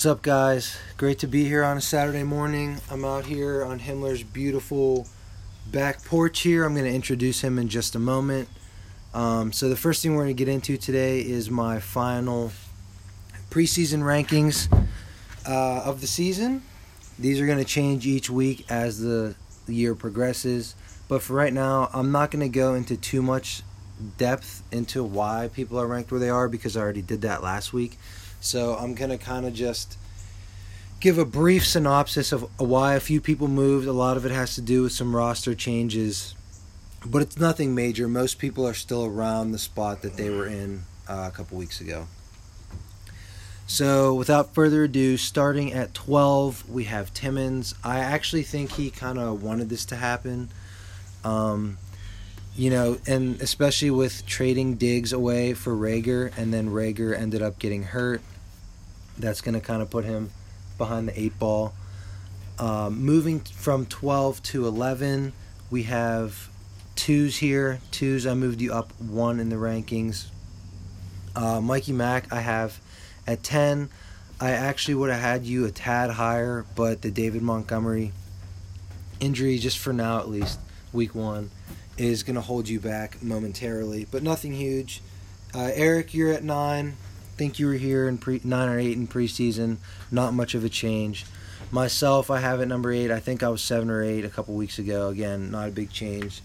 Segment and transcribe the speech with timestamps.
[0.00, 0.78] What's up, guys?
[0.96, 2.80] Great to be here on a Saturday morning.
[2.90, 5.06] I'm out here on Himler's beautiful
[5.70, 6.64] back porch here.
[6.64, 8.48] I'm going to introduce him in just a moment.
[9.12, 12.50] Um, so, the first thing we're going to get into today is my final
[13.50, 14.72] preseason rankings
[15.46, 16.62] uh, of the season.
[17.18, 19.34] These are going to change each week as the
[19.68, 20.76] year progresses.
[21.08, 23.62] But for right now, I'm not going to go into too much
[24.16, 27.74] depth into why people are ranked where they are because I already did that last
[27.74, 27.98] week.
[28.40, 29.98] So I'm going to kind of just
[31.00, 33.88] give a brief synopsis of why a few people moved.
[33.88, 36.34] A lot of it has to do with some roster changes,
[37.04, 38.06] but it's nothing major.
[38.06, 41.80] Most people are still around the spot that they were in uh, a couple weeks
[41.80, 42.06] ago.
[43.66, 47.74] So, without further ado, starting at 12, we have Timmons.
[47.84, 50.50] I actually think he kind of wanted this to happen.
[51.24, 51.78] Um,
[52.56, 57.60] you know, and especially with trading Diggs away for Reagor, and then Reagor ended up
[57.60, 58.22] getting hurt.
[59.16, 60.30] That's going to kind of put him
[60.80, 61.74] behind the eight ball.
[62.58, 65.32] Um, moving from 12 to 11,
[65.70, 66.50] we have
[66.96, 67.78] twos here.
[67.92, 70.26] Twos, I moved you up one in the rankings.
[71.36, 72.80] Uh, Mikey Mack, I have
[73.26, 73.90] at 10.
[74.40, 78.12] I actually would have had you a tad higher, but the David Montgomery
[79.20, 80.58] injury, just for now at least,
[80.92, 81.50] week one,
[81.98, 85.02] is going to hold you back momentarily, but nothing huge.
[85.54, 86.96] Uh, Eric, you're at nine
[87.40, 89.78] think you were here in pre nine or eight in preseason.
[90.10, 91.24] Not much of a change.
[91.70, 93.10] Myself, I have it number eight.
[93.10, 95.08] I think I was seven or eight a couple weeks ago.
[95.08, 96.42] Again, not a big change.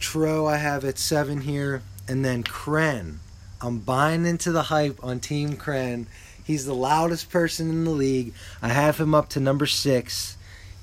[0.00, 3.18] Tro, I have at seven here, and then Kren.
[3.60, 6.06] I'm buying into the hype on Team Kren.
[6.42, 8.34] He's the loudest person in the league.
[8.60, 10.36] I have him up to number six.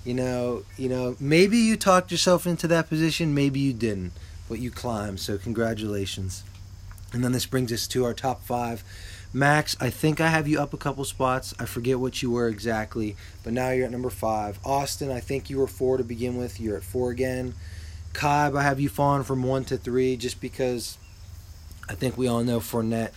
[0.05, 4.13] You know, you know, maybe you talked yourself into that position, maybe you didn't,
[4.47, 5.19] but you climbed.
[5.19, 6.45] So congratulations.
[7.11, 8.83] And then this brings us to our top five.
[9.35, 11.53] Max, I think I have you up a couple spots.
[11.59, 14.57] I forget what you were exactly, but now you're at number five.
[14.63, 16.57] Austin, I think you were four to begin with.
[16.57, 17.53] You're at four again.
[18.13, 20.97] Cobb, I have you falling from one to three just because
[21.89, 23.11] I think we all know Fournette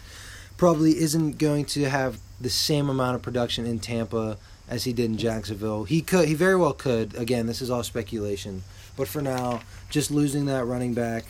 [0.57, 5.05] probably isn't going to have the same amount of production in Tampa as he did
[5.05, 5.85] in Jacksonville.
[5.85, 7.15] He could, he very well could.
[7.15, 8.65] Again, this is all speculation,
[8.97, 11.27] but for now, just losing that running back.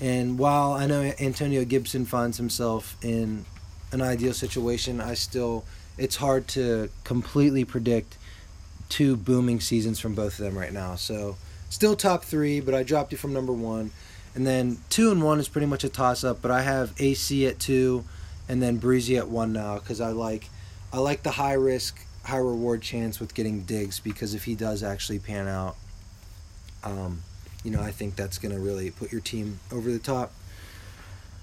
[0.00, 3.46] And while I know Antonio Gibson finds himself in
[3.92, 5.64] an ideal situation, I still
[5.98, 8.16] it's hard to completely predict
[8.88, 10.96] two booming seasons from both of them right now.
[10.96, 11.36] So
[11.68, 13.90] still top three, but I dropped you from number one.
[14.34, 17.46] And then two and one is pretty much a toss up, but I have AC
[17.46, 18.04] at two
[18.48, 20.48] and then Breezy at one now because I like
[20.92, 24.82] I like the high risk, high reward chance with getting Diggs because if he does
[24.82, 25.76] actually pan out,
[26.84, 27.22] um,
[27.64, 30.32] you know, I think that's gonna really put your team over the top.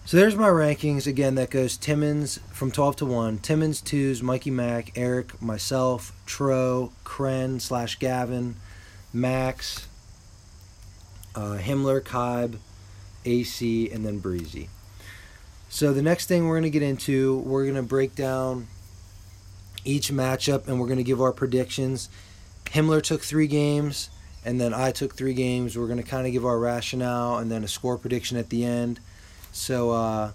[0.09, 1.06] So there's my rankings.
[1.06, 3.38] Again, that goes Timmons from 12 to 1.
[3.38, 8.56] Timmons 2s, Mikey Mack, Eric, myself, Tro, Kren slash Gavin,
[9.14, 9.88] Max,
[11.36, 12.58] uh, Himler, Kibe,
[13.24, 14.70] AC, and then Breezy.
[15.70, 18.66] So the next thing we're going to get into, we're going to break down
[19.86, 22.09] each matchup and we're going to give our predictions.
[22.66, 24.09] Himmler took three games,
[24.44, 25.78] and then I took three games.
[25.78, 28.66] We're going to kind of give our rationale and then a score prediction at the
[28.66, 29.00] end.
[29.52, 30.32] So uh,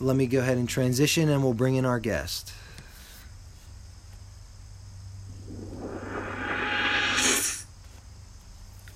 [0.00, 2.52] let me go ahead and transition and we'll bring in our guest.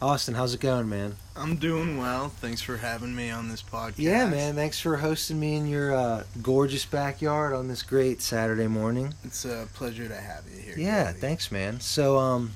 [0.02, 1.14] Austin, how's it going, man?
[1.36, 2.30] I'm doing well.
[2.30, 3.98] Thanks for having me on this podcast.
[3.98, 4.54] Yeah, man.
[4.54, 9.12] Thanks for hosting me in your uh, gorgeous backyard on this great Saturday morning.
[9.24, 10.74] It's a pleasure to have you here.
[10.78, 11.18] Yeah, buddy.
[11.18, 11.80] thanks, man.
[11.80, 12.52] So, um,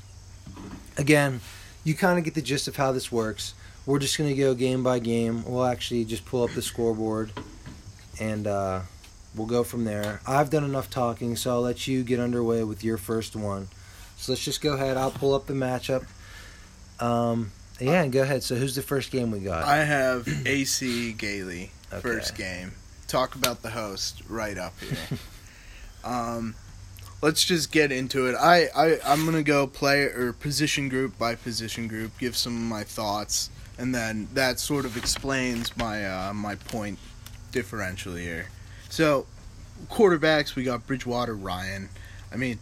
[0.97, 1.41] again,
[1.85, 3.53] you kind of get the gist of how this works
[3.87, 5.45] we're just going to go game by game.
[5.45, 7.33] We'll actually just pull up the scoreboard
[8.21, 8.81] and uh,
[9.35, 10.21] we'll go from there.
[10.27, 13.69] I've done enough talking, so I'll let you get underway with your first one.
[14.17, 14.97] So let's just go ahead.
[14.97, 16.07] I'll pull up the matchup.
[17.01, 18.43] Um, yeah, and go ahead.
[18.43, 19.65] So who's the first game we got?
[19.65, 22.01] I have AC Gailey okay.
[22.01, 22.73] first game.
[23.09, 25.19] Talk about the host right up here.
[26.05, 26.55] um,
[27.21, 28.37] let's just get into it.
[28.37, 32.13] I, I I'm gonna go play or position group by position group.
[32.19, 36.99] Give some of my thoughts and then that sort of explains my uh, my point
[37.53, 38.49] differential here.
[38.89, 39.27] So,
[39.91, 41.89] quarterbacks we got Bridgewater, Ryan.
[42.33, 42.59] I mean,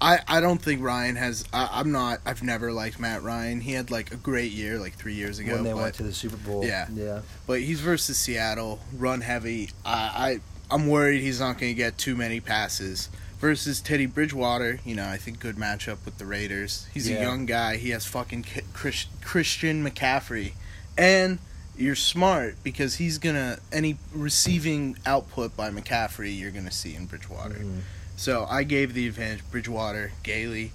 [0.00, 1.44] I I don't think Ryan has.
[1.52, 2.20] I, am not.
[2.26, 3.60] I've never liked Matt Ryan.
[3.60, 6.02] He had like a great year like three years ago when they but, went to
[6.02, 6.64] the Super Bowl.
[6.64, 7.20] Yeah, yeah.
[7.46, 9.70] But he's versus Seattle, run heavy.
[9.84, 10.40] I,
[10.70, 13.08] I I'm worried he's not going to get too many passes
[13.40, 14.78] versus Teddy Bridgewater.
[14.84, 16.86] You know, I think good matchup with the Raiders.
[16.92, 17.18] He's yeah.
[17.18, 17.76] a young guy.
[17.76, 20.52] He has fucking Chris, Christian McCaffrey,
[20.96, 21.38] and
[21.76, 27.54] you're smart because he's gonna any receiving output by McCaffrey you're gonna see in Bridgewater.
[27.54, 27.80] Mm-hmm.
[28.16, 30.72] So I gave the advantage Bridgewater, Gailey.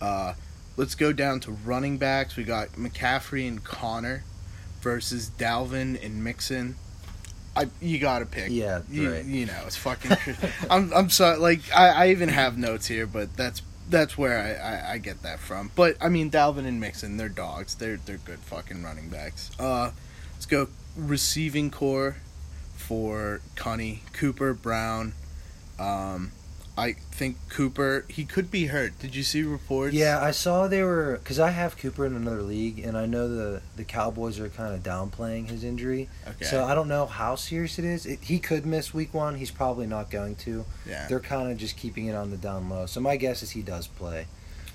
[0.00, 0.34] Uh,
[0.76, 2.36] let's go down to running backs.
[2.36, 4.24] We got McCaffrey and Conner
[4.80, 6.74] versus Dalvin and Mixon.
[7.60, 8.50] I you gotta pick.
[8.50, 9.24] Yeah, you, right.
[9.24, 10.12] you know it's fucking.
[10.70, 11.36] I'm I'm sorry.
[11.38, 13.60] Like I, I even have notes here, but that's
[13.90, 15.70] that's where I, I, I get that from.
[15.74, 17.74] But I mean Dalvin and Mixon, they're dogs.
[17.74, 19.50] They're they're good fucking running backs.
[19.60, 19.90] Uh,
[20.32, 22.16] let's go receiving corps
[22.76, 25.12] for Connie Cooper Brown.
[25.78, 26.32] Um,
[26.80, 28.98] I think Cooper he could be hurt.
[28.98, 29.92] Did you see reports?
[29.94, 33.28] Yeah, I saw they were because I have Cooper in another league, and I know
[33.28, 36.08] the the Cowboys are kind of downplaying his injury.
[36.26, 36.44] Okay.
[36.46, 38.06] So I don't know how serious it is.
[38.06, 39.34] It, he could miss week one.
[39.36, 40.64] He's probably not going to.
[40.86, 41.06] yeah.
[41.08, 42.86] They're kind of just keeping it on the down low.
[42.86, 44.26] So my guess is he does play.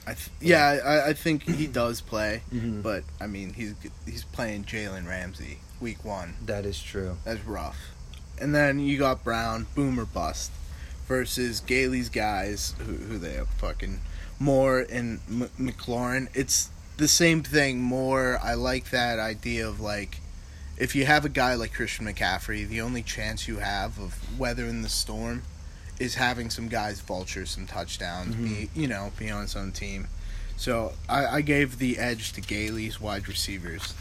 [0.07, 2.81] I th- yeah, I, I think he does play, Mm-hmm.
[2.81, 3.73] but I mean he's
[4.05, 6.35] he's playing Jalen Ramsey week one.
[6.45, 7.17] That is true.
[7.25, 7.77] That's rough.
[8.39, 10.51] And then you got Brown, boomer bust,
[11.07, 14.01] versus Gailey's guys, who, who they have fucking
[14.39, 16.27] Moore and M- McLaurin.
[16.33, 17.81] It's the same thing.
[17.81, 20.19] Moore, I like that idea of like,
[20.77, 24.81] if you have a guy like Christian McCaffrey, the only chance you have of weathering
[24.81, 25.43] the storm
[25.99, 28.45] is having some guys vulture some touchdowns, mm-hmm.
[28.45, 30.07] be you know, be on his own team.
[30.57, 33.93] So I, I gave the edge to Gailey's wide receivers.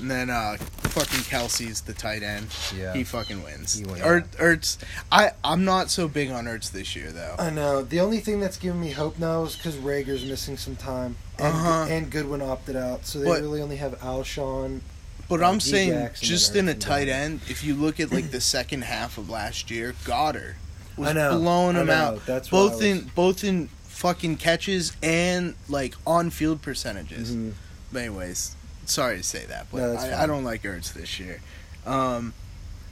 [0.00, 2.46] And then uh fucking Kelce's the tight end.
[2.76, 2.94] Yeah.
[2.94, 3.74] He fucking wins.
[3.74, 4.00] He wins.
[4.02, 4.78] Ert, Ertz
[5.12, 7.34] I I'm not so big on Ertz this year though.
[7.38, 7.82] I know.
[7.82, 11.48] The only thing that's giving me hope now is because Reagor's missing some time, and,
[11.54, 11.86] Uh-huh.
[11.90, 14.80] and Goodwin opted out, so they But- really only have Alshon.
[15.28, 15.70] But Uh, I'm D.
[15.70, 19.18] saying just in a tight and end, if you look at like the second half
[19.18, 20.54] of last year, Goedert
[20.96, 21.38] was I know.
[21.38, 21.92] blowing I him know.
[21.92, 22.26] out.
[22.26, 27.30] That's why I both was- in both in fucking catches and like on field percentages.
[27.32, 27.52] Mhm.
[27.92, 28.52] But anyways,
[28.92, 31.40] sorry to say that, but No, I, I don't like Ertz this year.
[31.86, 32.34] Um,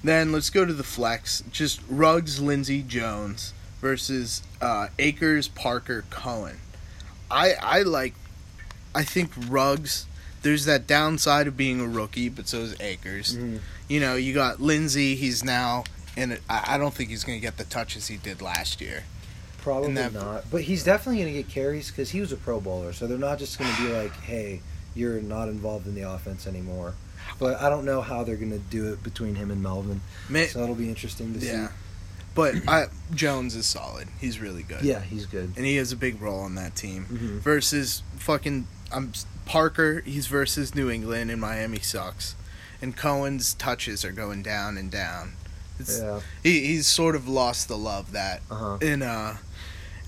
[0.04, 1.42] then let's go to the flex.
[1.50, 6.58] Just Ruggs, Lindsey, Jones versus uh, Akers, Parker, Cohen.
[7.30, 8.14] I I like.
[8.94, 10.06] I think Ruggs.
[10.42, 13.36] There's that downside of being a rookie, but so is Akers.
[13.36, 13.60] Mhm.
[13.88, 15.16] You know, you got Lindsey.
[15.16, 15.84] He's now,
[16.16, 19.04] and I I don't think he's going to get the touches he did last year.
[19.58, 22.60] Probably that- not, but he's definitely going to get carries because he was a Pro
[22.60, 22.92] Bowler.
[22.92, 24.60] So they're not just going to be like, "Hey,
[24.96, 26.94] you're not involved in the offense anymore."
[27.38, 30.00] But I don't know how they're going to do it between him and Melvin.
[30.48, 31.68] So that'll be interesting to yeah,
[32.34, 34.08] but I, Jones is solid.
[34.20, 34.82] He's really good.
[34.82, 35.52] Yeah, he's good.
[35.56, 37.06] and he has a big role on that team.
[37.10, 37.40] Mhm.
[37.40, 39.12] Versus fucking um,
[39.44, 42.34] Parker, he's versus New England, and Miami sucks.
[42.80, 45.32] And Cohen's touches are going down and down.
[45.78, 46.20] It's, Yeah.
[46.42, 48.78] he, he's sort of lost the love that Uh huh.
[48.80, 49.38] in uh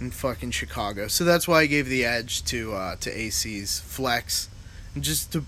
[0.01, 1.09] in fucking Chicago.
[1.09, 4.49] So that's why I gave the edge to uh, to AC's flex.
[5.01, 5.45] Just to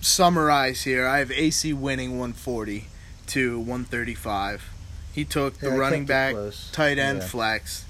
[0.00, 2.86] summarize here, I have AC winning 140
[3.28, 4.64] to 135.
[5.12, 6.34] He took the Yeah, running back,
[6.72, 7.26] tight end, Yeah.
[7.26, 7.84] flex,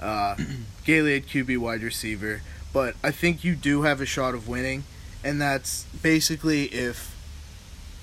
[0.00, 0.36] uh,
[0.84, 2.42] Gailey at QB wide receiver.
[2.72, 4.84] But I think you do have a shot of winning,
[5.22, 7.10] and that's basically if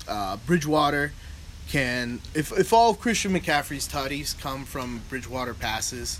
[0.08, 1.12] uh, Bridgewater
[1.68, 6.18] can, if if all of Christian McCaffrey's tutties come from Bridgewater passes,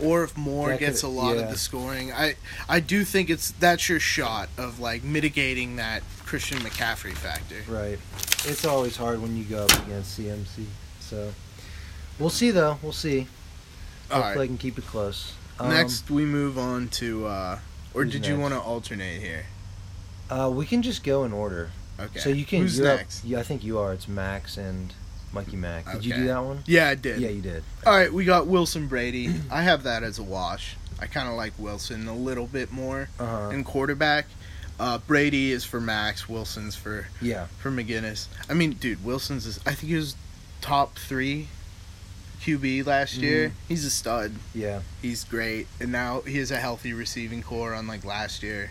[0.00, 1.42] or if Moore That gets a lot yeah.
[1.42, 2.34] of the scoring, I
[2.68, 7.62] I do think it's that's your shot of like mitigating that Christian McCaffrey factor.
[7.68, 7.98] Right.
[8.44, 10.64] It's always hard when you go up against CMC.
[11.00, 11.32] So
[12.18, 12.78] we'll see, though.
[12.82, 13.26] We'll see.
[14.10, 15.32] All Hopefully, I can keep it close.
[15.60, 17.58] Um, Next, we move on to, uh,
[17.94, 19.46] or did you want to alternate here?
[20.30, 21.70] uh, we can just go in order.
[21.98, 22.20] Okay.
[22.20, 22.60] So you can.
[22.60, 23.24] Who's you're up- next?
[23.24, 23.92] yeah, I think you are.
[23.92, 24.94] It's Max and
[25.32, 25.90] Mikey Mac.
[25.92, 26.62] Did you do that one?
[26.66, 27.20] Yeah, I did.
[27.20, 27.62] Yeah, you did.
[27.86, 29.28] All right, we got Wilson Brady.
[29.50, 30.76] I have that as a wash.
[31.00, 33.48] I kind of like Wilson a little bit more Uh huh.
[33.50, 34.26] in quarterback.
[34.80, 36.28] Uh, Brady is for Max.
[36.28, 37.46] Wilson's for Yeah.
[37.58, 38.26] for McGinnis.
[38.48, 39.58] I mean, dude, Wilson's is.
[39.66, 40.14] I think he was
[40.60, 41.48] top three
[42.42, 43.52] QB last year.
[43.68, 44.32] He's a stud.
[44.54, 44.80] Yeah.
[45.02, 48.70] He's great, and now he has a healthy receiving corps, unlike last year.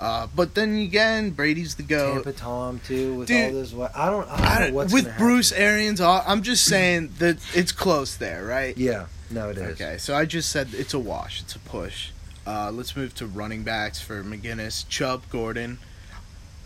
[0.00, 2.14] Uh, but then again, Brady's the goat.
[2.24, 3.74] Tampa Tom too with Dude, all this.
[3.94, 4.26] I don't.
[4.28, 5.64] I I don't know don't- what's with Bruce happen.
[5.64, 8.76] Arians, I'm just saying that it's close there, right?
[8.78, 9.06] Yeah.
[9.30, 9.80] No, it is.
[9.80, 11.42] Okay, so I just said it's a wash.
[11.42, 12.10] It's a push.
[12.46, 15.78] Uh, let's move to running backs for McGinnis, Chubb, Gordon.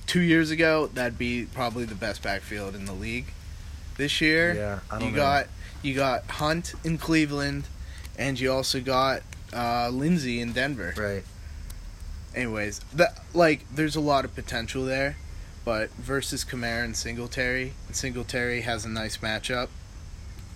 [0.07, 3.27] Two years ago, that'd be probably the best backfield in the league.
[3.97, 4.79] This year, Yeah.
[4.91, 5.17] I don't you know.
[5.23, 5.47] got
[5.83, 7.65] you got Hunt in Cleveland,
[8.17, 9.23] and you also got
[9.53, 10.95] uh, Lindsey in Denver.
[10.97, 11.25] Right.
[12.35, 15.17] Anyways, that like there's a lot of potential there,
[15.65, 19.69] but versus Kamara and Singletary, Singletary has a nice matchup.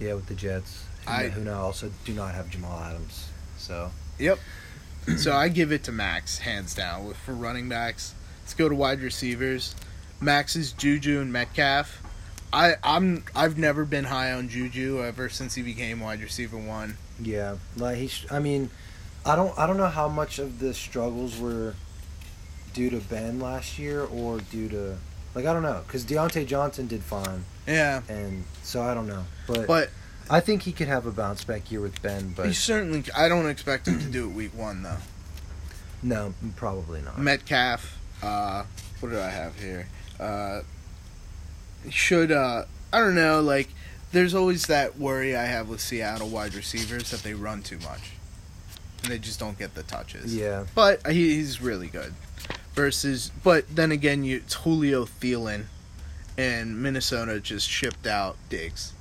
[0.01, 0.85] Yeah, with the Jets.
[1.07, 3.29] Who, I- who now also do not have Jamal Adams.
[3.57, 4.39] So yep.
[5.17, 8.15] so I give it to Max hands down for running backs.
[8.43, 9.75] Let's go to wide receivers.
[10.21, 12.03] Max is Juju and Metcalf.
[12.53, 16.97] I I'm I've never been high on Juju ever since he became wide receiver one.
[17.21, 18.11] Yeah, like he.
[18.31, 18.71] I mean,
[19.29, 19.57] I don't.
[19.59, 21.75] I don't know how much of the struggles were
[22.73, 24.97] due to Ben last year or due to
[25.35, 27.45] like I don't know because Diontae Johnson did fine.
[27.67, 29.91] Yeah, and so I don't know, but but
[30.31, 32.33] I think he could have a bounce back year with Ben.
[32.35, 33.05] But he certainly.
[33.17, 34.97] I don't expect him to do it week one though.
[36.03, 37.19] No, probably not.
[37.19, 37.99] Metcalf.
[38.23, 38.65] Uh,
[39.01, 39.89] what do I have here?
[40.19, 40.61] Uh,
[41.91, 43.41] should uh, I don't know.
[43.41, 43.69] Like,
[44.13, 48.13] there's always that worry I have with Seattle wide receivers that they run too much,
[49.03, 50.35] and they just don't get the touches.
[50.35, 52.15] Yeah, but he, he's really good.
[52.75, 55.65] Versus, but then again, you it's Julio Thielen,
[56.37, 58.93] and Minnesota just shipped out Diggs.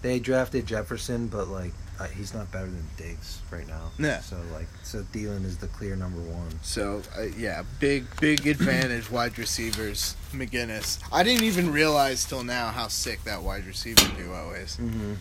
[0.00, 3.90] They drafted Jefferson, but like uh, he's not better than Diggs right now.
[3.98, 4.20] Yeah.
[4.20, 6.50] So like, so Thielen is the clear number one.
[6.62, 10.16] So uh, yeah, big big advantage wide receivers.
[10.32, 11.02] McGinnis.
[11.12, 14.76] I didn't even realize till now how sick that wide receiver duo is.
[14.78, 15.14] Mm-hmm.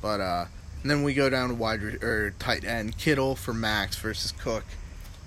[0.00, 0.44] But uh,
[0.82, 4.32] and then we go down to wide re- or tight end Kittle for Max versus
[4.32, 4.64] Cook.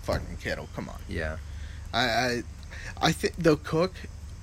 [0.03, 0.99] Fucking Kittle, come on.
[1.07, 1.37] Yeah.
[1.93, 2.43] I I,
[3.01, 3.93] I think though Cook.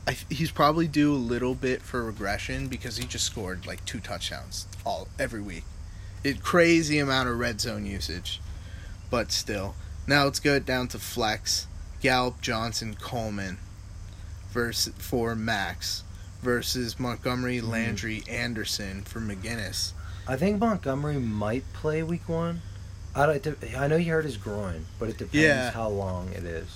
[0.06, 4.00] I, he's probably due a little bit for regression because he just scored like two
[4.00, 5.64] touchdowns all every week.
[6.24, 8.40] It crazy amount of red zone usage,
[9.10, 9.74] but still.
[10.06, 11.66] Now let's go down to flex.
[12.00, 13.58] Gallup, Johnson, Coleman,
[14.50, 16.04] versus for Max
[16.42, 17.68] versus Montgomery, Mhm.
[17.68, 19.92] Landry, Anderson for McGinnis.
[20.28, 22.60] I think Montgomery might play week one.
[23.14, 23.56] I don't.
[23.76, 25.70] I know he hurt his groin, but it depends Yeah.
[25.70, 26.68] how long it is.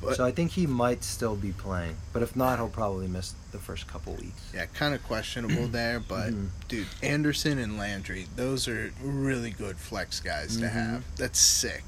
[0.00, 3.32] But- so I think he might still be playing, but if not, he'll probably miss
[3.52, 4.42] the first couple weeks.
[4.52, 6.48] Yeah, kind of questionable there, but Mhm.
[6.68, 10.72] dude, Anderson and Landry, those are really good flex guys to Mhm.
[10.72, 11.04] have.
[11.16, 11.84] That's sick.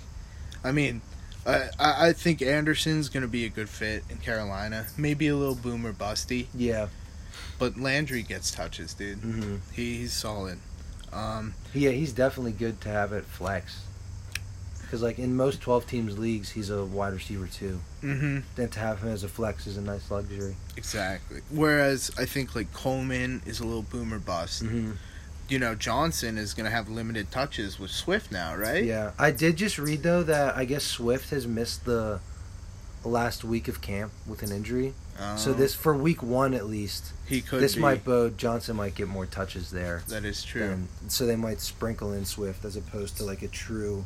[0.65, 1.03] I mean,
[1.45, 4.87] I I think Anderson's gonna be a good fit in Carolina.
[4.97, 6.89] Maybe a little boomer busty, Yeah.
[7.59, 9.19] but Landry gets touches, dude.
[9.19, 10.59] hmm He, he's solid.
[11.17, 13.83] Um, Yeah, he's definitely good to have at flex.
[14.83, 17.81] Because like in most twelve teams leagues, he's a wide receiver too.
[18.03, 20.55] hmm Then to have him as a flex is a nice luxury.
[20.77, 21.41] exactly.
[21.51, 24.63] Whereas I think like Coleman is a little boomer bust.
[24.65, 24.93] Mm-hmm.
[25.49, 28.85] You know, Johnson is gonna have limited touches with Swift now, right?
[28.85, 32.21] Yeah, I did just read though that I guess Swift has missed the
[33.05, 34.95] last week of camp with an injury.
[35.37, 37.81] So Um, this for week one at least, he could this be.
[37.81, 40.03] might bode Johnson might get more touches there.
[40.09, 40.63] That is true.
[40.71, 44.05] And so they might sprinkle in Swift as opposed to like a true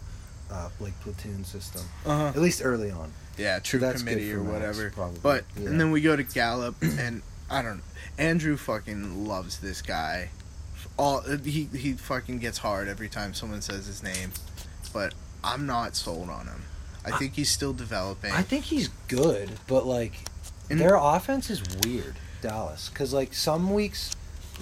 [0.51, 1.83] uh, like platoon system.
[2.05, 2.27] Uh-huh.
[2.29, 3.13] At least early on.
[3.39, 4.91] Yeah, So true that's committee or for Max, whatever.
[4.91, 5.21] probably.
[5.23, 5.69] But Yeah.
[5.71, 7.83] and then we go to Gallup, and I don't.
[8.19, 10.31] Andrew fucking loves this guy.
[10.97, 14.33] All he he fucking gets hard every time someone says his name,
[14.93, 16.65] but I'm not sold on him.
[17.05, 18.31] I- think he's still developing.
[18.33, 20.29] I think he's good, but like
[20.71, 22.89] And- their offense is weird, Dallas.
[22.89, 24.15] Because like some weeks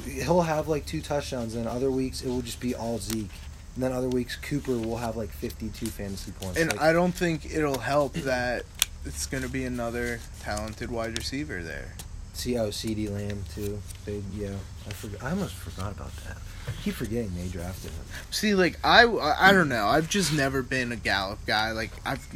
[0.07, 3.31] he'll have like two touchdowns, and other weeks it will just be all Zeke,
[3.75, 6.59] and then other weeks Cooper will have like fifty-two fantasy points.
[6.59, 8.65] and like, I don't think it'll help that
[9.05, 11.95] it's going to be another talented wide receiver there.
[12.33, 13.81] see oh CeeDee Lamb too.
[14.05, 14.51] They yeah,
[14.87, 15.23] I forgot.
[15.23, 16.37] I almost forgot about that.
[16.69, 18.05] I keep forgetting they drafted him.
[18.31, 19.87] See, like I, I don't know.
[19.87, 21.73] I've just never been a Gallup guy.
[21.73, 22.27] Like I've,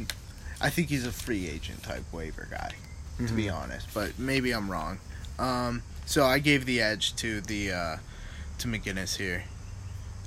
[0.59, 2.71] I think he's a free agent type waiver guy.
[3.17, 3.55] To be Mhm.
[3.55, 4.99] honest, but maybe I'm wrong.
[5.39, 7.97] Um, so I gave the edge to the uh,
[8.59, 9.43] to McGinnis here,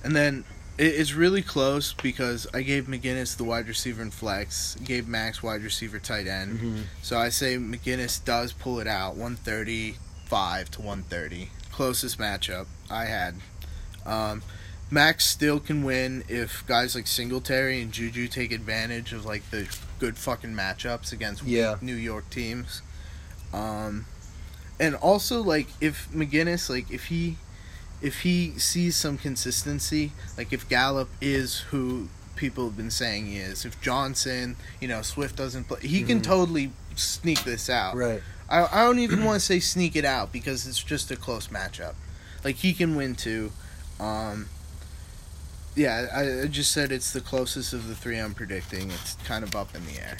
[0.05, 0.45] and then
[0.79, 5.43] it, it's really close because I gave McGinnis the wide receiver and flex, gave Max
[5.43, 6.61] wide receiver tight end.
[6.61, 6.83] Mhm.
[7.03, 13.37] So I say McGinnis does pull it out, 135 to 130, closest matchup I had.
[14.05, 14.43] Um,
[14.91, 19.67] Max still can win if guys like Singletary and Juju take advantage of like the
[19.99, 21.77] good fucking matchups against Yeah.
[21.81, 22.83] New York teams.
[23.53, 24.07] Um,
[24.79, 27.37] and also like if McGinnis like if he
[28.03, 33.39] if he sees some consistency, like if Gallup is who people have been saying he
[33.39, 36.25] is, if Johnson, you know, Swift doesn't play, he can Mhm.
[36.25, 37.97] totally sneak this out.
[37.97, 38.23] Right.
[38.51, 41.49] I, I don't even want to say sneak it out because it's just a close
[41.49, 41.95] matchup.
[42.45, 43.53] Like he can win too.
[43.99, 44.49] Um,
[45.77, 48.91] yeah, I, I just said it's the closest of the three I'm predicting.
[48.91, 50.17] It's kind of up in the air.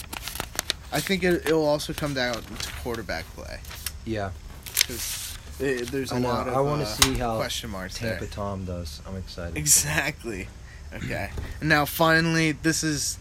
[0.93, 3.59] I think it, it'll also come down to quarterback play
[4.05, 4.31] Yeah.
[4.75, 8.21] because there's a I lot of I want uh, to see how question marks Tampa
[8.21, 8.29] there.
[8.29, 9.03] Tom does.
[9.07, 9.57] I'm excited.
[9.57, 10.49] Exactly.
[10.95, 11.31] Okay.
[11.61, 13.19] And now finally, this is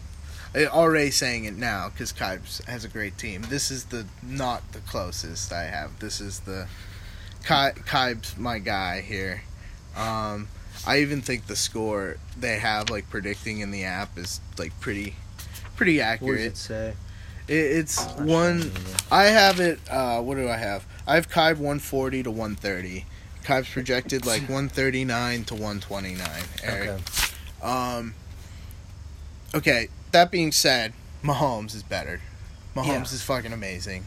[0.54, 3.42] uh, already saying it now because Kibes has a great team.
[3.48, 5.98] This is the not the closest I have.
[5.98, 6.68] This is the
[7.42, 9.42] Ki- Kibes, my guy here.
[9.96, 10.48] Um,
[10.86, 15.14] I even think the score they have like predicting in the app is like pretty,
[15.76, 16.30] pretty accurate.
[16.30, 16.94] What does it say?
[17.48, 18.72] It, it's I'm sure one.
[19.10, 19.78] I have it.
[19.90, 20.84] Uh, what do I have?
[21.06, 23.04] I have Kibe 140 to 130.
[23.44, 26.28] Kibe's projected like 139 to 129.
[26.64, 26.98] Okay.
[27.62, 28.14] Um.
[29.54, 29.88] Okay.
[30.12, 30.92] That being said,
[31.22, 32.20] Mahomes is better.
[32.74, 33.02] Mahomes Yeah.
[33.02, 34.06] is fucking amazing.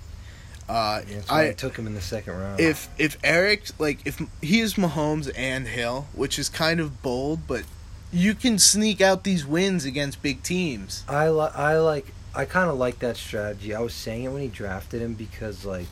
[0.70, 2.60] Uh, Yeah, I, I took him in the second round.
[2.60, 7.48] if if Eric like if he is Mahomes and Hill, which is kind of bold,
[7.48, 7.64] but
[8.14, 11.04] you can sneak out these wins against big teams.
[11.08, 13.74] I li- I like I kind of like that strategy.
[13.74, 15.88] I was saying it when he drafted him because like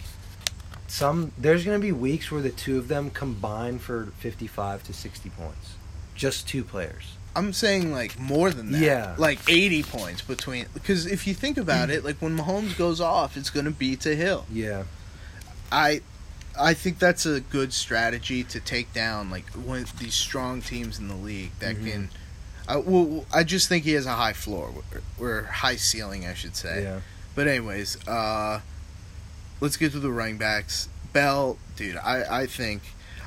[0.88, 5.30] some there's gonna be weeks where the two of them combine for 55 to 60
[5.32, 5.74] points,
[6.16, 7.17] just two players.
[7.38, 8.82] I'm saying like more than that.
[8.82, 9.16] Yeah.
[9.18, 13.38] Like 80 points between because if you think about it, like when Mahomes goes off,
[13.38, 14.46] it's going to be to Hill.
[14.52, 14.84] Yeah,
[15.72, 16.02] I
[16.60, 20.98] I think that's a good strategy to take down like one of these strong teams
[20.98, 21.92] in the league that Mhm.
[21.92, 22.10] can
[22.68, 24.74] I, well, I just think he has a high floor
[25.20, 26.84] or, or high ceiling, I should say.
[26.84, 27.00] yeah.
[27.34, 28.60] But anyways, uh,
[29.62, 30.90] let's get to the running backs.
[31.14, 32.82] Bell, dude, I, I think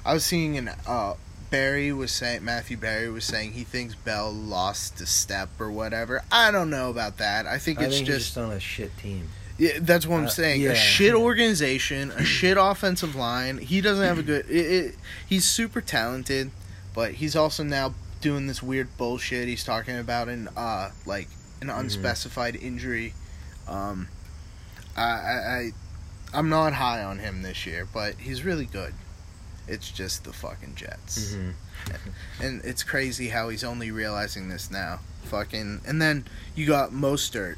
[0.05, 1.15] I was seeing an uh,
[1.51, 6.23] Berry was saying Matthew Berry was saying he thinks Bell lost a step or whatever.
[6.31, 7.47] I don't know about that.
[7.47, 9.29] I think I it's think he's just just on a shit team.
[9.59, 10.61] yeah, that's what I'm Uh, saying.
[10.61, 10.71] yeah.
[10.71, 13.59] A shit organization, a shit offensive line.
[13.59, 14.47] He doesn't have a good.
[14.49, 14.95] It, it,
[15.29, 16.51] he's super talented,
[16.95, 19.49] but he's also now doing this weird bullshit.
[19.49, 21.29] He's talking about an uh like
[21.61, 21.81] an Mm-hmm.
[21.81, 23.13] unspecified injury.
[23.69, 24.09] Um,
[24.97, 25.71] I, I I
[26.33, 28.95] I'm not high on him this year, but he's really good.
[29.71, 31.33] It's just the fucking Jets.
[31.35, 31.55] Mhm.
[32.43, 35.01] And it's crazy how he's only realizing this now.
[35.25, 37.57] Fucking and then you got Mostert,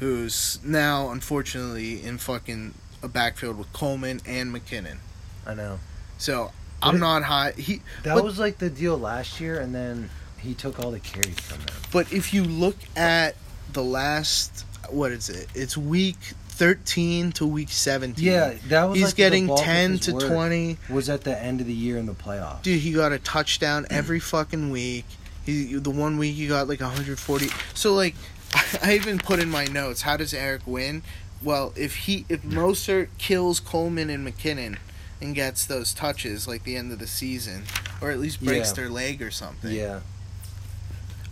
[0.00, 4.98] who's now unfortunately in fucking a backfield with Coleman and McKinnon.
[5.46, 5.78] I know.
[6.18, 7.52] So But I'm it- not high.
[7.52, 11.00] He That But- was like the deal last year, and then he took all the
[11.00, 11.76] carries from them.
[11.92, 13.36] but if you look at
[13.72, 15.46] the last what is it?
[15.54, 16.18] It's week
[16.60, 18.22] 13 to week 17.
[18.22, 20.76] Yeah, that was He's like getting bulk of 10 to work 20.
[20.90, 22.60] Was at the end of the year in the playoffs.
[22.60, 25.06] Dude, he got a touchdown every fucking week.
[25.46, 27.46] He the one week he got like 140.
[27.72, 28.14] So like,
[28.82, 30.02] I even put in my notes.
[30.02, 31.02] How does Eric win?
[31.42, 34.76] Well, if he if Mostert kills Coleman and McKinnon
[35.22, 37.62] and gets those touches like the end of the season,
[38.02, 38.74] or at least breaks Yeah.
[38.74, 39.72] their leg or something.
[39.72, 40.00] Yeah,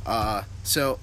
[0.07, 0.99] Uh, so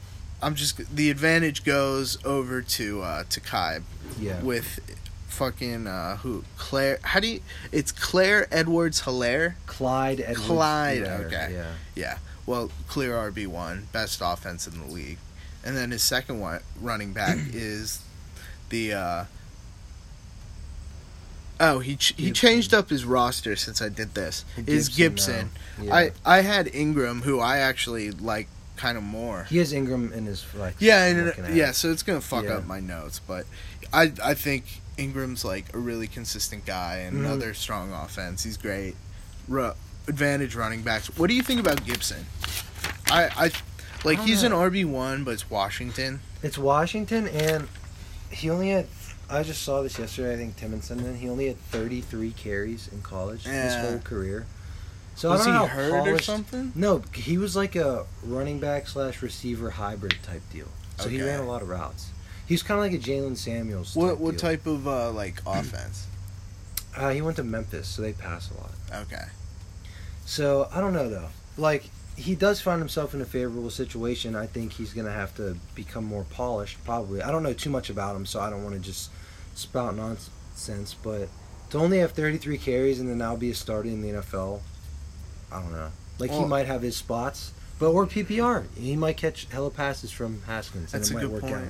[0.45, 3.83] I'm just the advantage goes over to uh to Kaib
[4.19, 4.43] yeah.
[4.43, 4.79] with
[5.27, 6.99] fucking uh who Claire.
[7.01, 7.39] How do you?
[7.71, 9.55] It's Claire Edwards Helaire.
[9.65, 10.41] Clyde Edwards.
[10.41, 11.49] Clyde, Helaire, okay.
[11.51, 11.71] Yeah.
[11.95, 15.17] Yeah, well, clear RB one, best offense in the league,
[15.65, 18.03] and then his second one running back is
[18.69, 18.93] the.
[18.93, 19.25] uh
[21.57, 24.43] Oh, he ch- he changed up his roster since I did this.
[24.67, 25.51] Is Gibson?
[25.81, 25.95] Yeah.
[25.95, 29.45] I I had Ingram, who I actually like kind of more.
[29.49, 30.75] he has Ingram in his like.
[30.79, 31.71] Yeah, and, yeah.
[31.71, 32.55] So it's gonna fuck Yeah.
[32.57, 33.45] up my notes, but
[33.93, 34.65] I I think
[34.97, 37.25] Ingram's like a really consistent guy and Mhm.
[37.25, 38.43] another strong offense.
[38.43, 38.95] He's great.
[39.47, 39.73] Ru-
[40.07, 41.07] advantage running backs.
[41.17, 42.25] What do you think about Gibson?
[43.09, 43.51] I I
[44.03, 44.61] like don't he's know.
[44.61, 46.21] an RB one, but it's Washington.
[46.43, 47.67] It's Washington, and
[48.29, 48.87] he only had.
[49.27, 50.33] I just saw this yesterday.
[50.33, 51.17] I think Timmons and.
[51.17, 54.45] He only had 33 carries in college his whole career.
[55.15, 56.71] So Was I he don't know hurt how or something?
[56.75, 60.67] No, he was like a running back slash receiver hybrid type deal.
[60.99, 62.09] So he ran a lot of routes.
[62.45, 63.95] He's kind of like a Jaylen Samuels.
[63.95, 64.39] What type what deal.
[64.39, 66.07] type of uh, like offense?
[66.95, 68.71] Uh, he went to Memphis, so they pass a lot.
[69.03, 69.25] Okay.
[70.25, 71.29] So I don't know though.
[71.57, 74.35] Like he does find himself in a favorable situation.
[74.35, 76.83] I think he's gonna have to become more polished.
[76.83, 77.21] Probably.
[77.21, 79.11] I don't know too much about him, so I don't want to just
[79.53, 80.93] spout nonsense.
[80.93, 81.29] But
[81.69, 84.61] to only have 33 carries and then now be a starter in the NFL,
[85.51, 85.91] I don't know.
[86.19, 90.41] Like he might have his spots, but or PPR, he might catch hella passes from
[90.43, 91.55] Haskins, and it a might good work point.
[91.55, 91.67] out.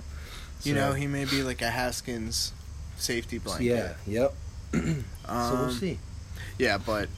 [0.64, 2.54] You know, he may be like a Haskins
[2.98, 3.66] safety blanket.
[3.66, 3.94] Yeah.
[4.08, 4.34] Yep.
[4.74, 6.00] Um, so we'll see.
[6.58, 7.10] Yeah, but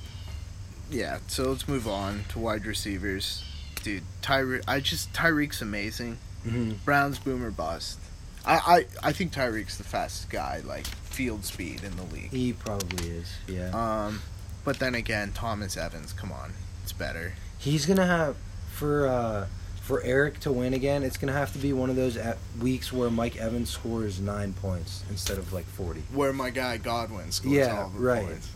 [0.89, 1.19] yeah.
[1.27, 3.43] So let's move on to wide receivers,
[3.83, 4.03] dude.
[4.21, 6.17] Tyreek, I just Tyreek's amazing.
[6.43, 7.99] hmm Browns boomer bust.
[8.45, 12.31] I, I I think Tyreek's the fastest guy, like field speed in the league.
[12.31, 13.29] He probably is.
[13.47, 13.69] Yeah.
[13.71, 14.21] Um,
[14.67, 16.51] but then again, Thomas Evans, come on,
[16.83, 17.35] it's better.
[17.57, 18.35] He's gonna have
[18.69, 19.47] for uh,
[19.81, 21.03] for Eric to win again.
[21.03, 22.17] It's gonna have to be one of those
[22.61, 26.01] weeks where Mike Evans scores nine points instead of like forty.
[26.13, 28.25] Where my guy Godwin scores Yeah, all the right.
[28.25, 28.49] points.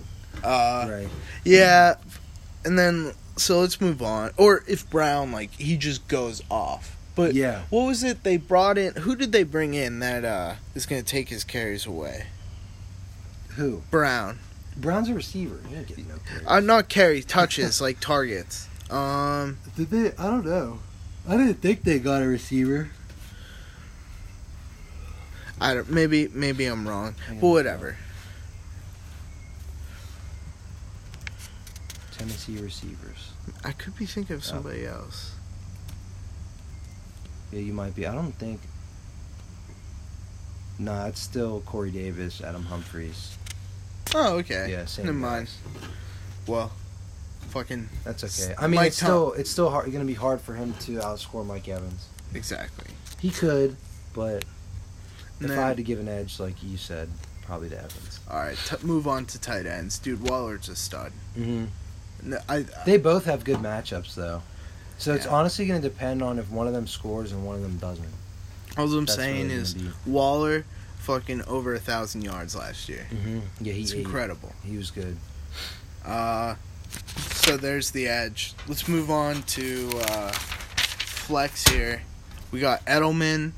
[0.43, 1.09] Uh, right.
[1.45, 1.95] yeah,
[2.65, 4.31] and then so let's move on.
[4.35, 6.97] Or if Brown like he just goes off.
[7.15, 7.61] But Yeah.
[7.69, 8.95] what was it they brought in?
[8.95, 12.27] Who did they bring in that uh is going to take his carries away?
[13.55, 13.83] Who?
[13.91, 14.39] Brown.
[14.77, 15.59] Brown's a receiver.
[15.67, 16.47] He didn't get no carries.
[16.47, 18.67] Uh, not carry touches like targets.
[18.89, 20.07] Um, Did they?
[20.17, 20.79] I don't know.
[21.27, 22.89] I didn't think they got a receiver.
[25.59, 25.89] I don't.
[25.89, 27.97] Maybe maybe I'm wrong, but whatever.
[32.17, 33.31] Tennessee receivers.
[33.63, 35.35] I could be thinking of somebody else.
[37.51, 38.07] Yeah, you might be.
[38.07, 38.61] I don't think.
[40.79, 43.37] Nah, it's still Corey Davis, Adam Humphries.
[44.13, 44.67] Oh, okay.
[44.71, 45.05] Yeah, same.
[45.05, 45.49] Never mind.
[46.47, 46.71] Well,
[47.49, 48.55] fucking That's okay.
[48.57, 49.85] I mean, Mike it's Tom- still it's still hard.
[49.85, 52.07] Going to be hard for him to outscore Mike Evans.
[52.33, 52.85] exactly.
[53.19, 53.75] He could,
[54.13, 54.43] but
[55.39, 55.53] if Nah.
[55.63, 57.07] I had to give an edge, like you said,
[57.45, 58.19] probably to Evans.
[58.29, 60.27] All right, t- move on to tight ends, dude.
[60.27, 61.11] Waller's a stud.
[61.35, 61.65] hmm
[62.23, 64.41] No, I, They both have good matchups, though.
[64.97, 67.61] So it's honestly going to depend on if one of them scores and one of
[67.63, 68.05] them doesn't.
[68.77, 70.63] all I'm That's saying really is Waller,
[71.01, 73.07] fucking over a thousand yards last year.
[73.11, 73.39] Mm-hmm.
[73.61, 73.99] Yeah, he It's ate.
[73.99, 74.53] incredible.
[74.63, 75.17] He was good.
[76.05, 76.55] Uh,
[77.17, 78.53] so there's the edge.
[78.67, 82.03] Let's move on to uh, flex here.
[82.51, 83.51] We got Edelman.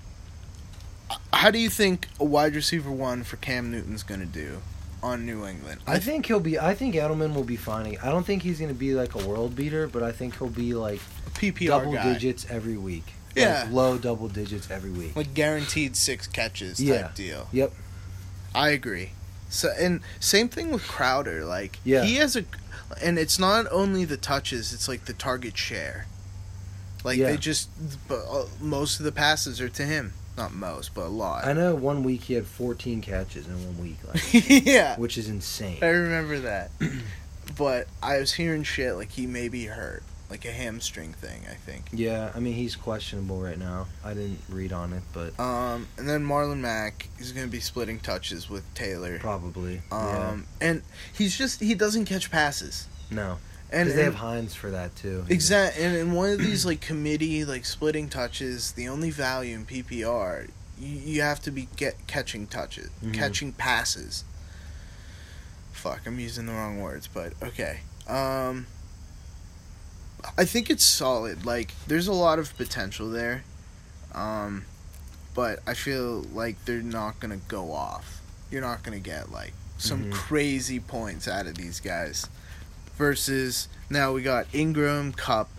[1.32, 4.62] How do you think a wide receiver one for Cam Newton's gonna do
[5.02, 5.82] on New England?
[5.86, 6.58] I think he'll be.
[6.60, 7.98] I think Edelman will be fine.
[8.02, 10.48] I don't think he's going to be like a world beater, but I think he'll
[10.50, 11.00] be like
[11.34, 13.04] PPR double guy, digits every week.
[13.36, 13.64] Yeah.
[13.64, 15.16] like low double digits every week.
[15.16, 17.10] like guaranteed six catches type Yeah.
[17.16, 17.48] deal.
[17.52, 17.74] Yep.
[18.56, 19.12] I agree.
[19.50, 21.44] So and same thing with Crowder.
[21.46, 22.04] Like Yeah.
[22.04, 22.46] he has a,
[23.02, 26.06] and it's not only the touches; it's like the target share.
[27.04, 27.32] Like Yeah.
[27.32, 27.70] they just,
[28.10, 30.14] uh, most of the passes are to him.
[30.38, 31.46] Not most, but a lot.
[31.46, 35.28] I know one week he had 14 catches in one week, like, yeah, which is
[35.28, 35.78] insane.
[35.84, 36.72] I remember that.
[37.58, 40.02] but I was hearing shit like he may be hurt,
[40.34, 41.42] like a hamstring thing.
[41.48, 41.86] I think.
[41.94, 43.86] Yeah, I mean he's questionable right now.
[44.04, 47.60] I didn't read on it, but Um, and then Marlon Mack is going to be
[47.60, 49.20] splitting touches with Taylor.
[49.20, 49.84] probably.
[49.92, 50.82] Um, and
[51.14, 52.88] he's just he doesn't catch passes.
[53.12, 53.38] No,
[53.72, 55.24] And, they have Hines for that too.
[55.30, 59.66] Exact, and in one of these like committee like splitting touches, the only value in
[59.68, 63.14] PPR, you, you have to be get catching touches, Mhm.
[63.14, 64.24] catching passes.
[65.74, 67.82] Fuck, I'm using the wrong words, but okay.
[68.08, 68.66] Um,
[70.38, 71.46] I think it's solid.
[71.46, 73.44] Like, there's a lot of potential there,
[74.14, 74.66] um,
[75.34, 78.22] but I feel like they're not gonna go off.
[78.52, 80.14] You're not gonna get like some Mhm.
[80.14, 82.28] crazy points out of these guys.
[82.98, 85.50] Versus now we got Ingram, Kupp,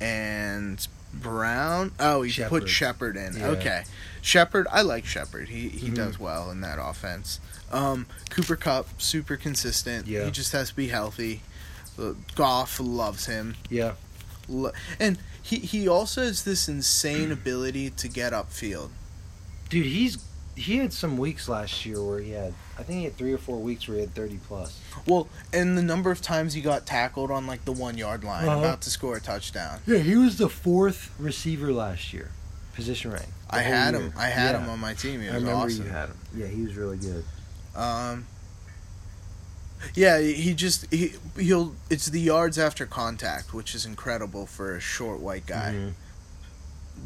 [0.00, 1.92] and Brown.
[1.98, 3.16] Oh, he put Shepard.
[3.16, 3.36] In.
[3.36, 3.46] Yeah.
[3.48, 3.84] Okay,
[4.22, 4.66] Shepard.
[4.70, 5.48] I like Shepard.
[5.48, 5.94] He he Mhm.
[5.94, 7.40] does well in that offense.
[7.72, 10.06] Um, Cooper Kupp, super consistent.
[10.06, 10.24] Yeah.
[10.26, 11.42] He just has to be healthy.
[11.98, 13.56] Uh, Goff loves him.
[13.68, 13.92] Yeah,
[14.48, 18.90] Lo- and he he also has this insane ability to get upfield.
[19.68, 20.18] dude, he's
[20.56, 22.54] he had some weeks last year where he had.
[22.78, 24.80] I think he had three or four weeks where he had 30 plus.
[25.06, 28.48] Well, and the number of times he got tackled on like the one yard line,
[28.48, 28.58] Uh-huh.
[28.60, 29.80] about to score a touchdown.
[29.86, 32.30] Yeah, he was the fourth receiver last year,
[32.74, 33.26] position rank.
[33.50, 34.02] I had year.
[34.02, 34.12] him.
[34.16, 34.62] I had Yeah.
[34.64, 35.20] him on my team.
[35.22, 35.84] He I remember awesome.
[35.86, 36.16] you had him.
[36.36, 37.24] Yeah, he was really good.
[37.74, 38.26] Um.
[39.94, 44.80] Yeah, he just he he'll it's the yards after contact, which is incredible for a
[44.80, 45.72] short white guy.
[45.74, 45.92] Mhm.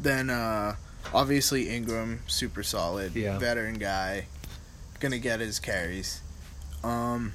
[0.01, 0.75] Then uh
[1.13, 3.37] obviously Ingram, super solid, Yeah.
[3.37, 4.27] veteran guy,
[4.99, 6.21] gonna get his carries.
[6.83, 7.33] Um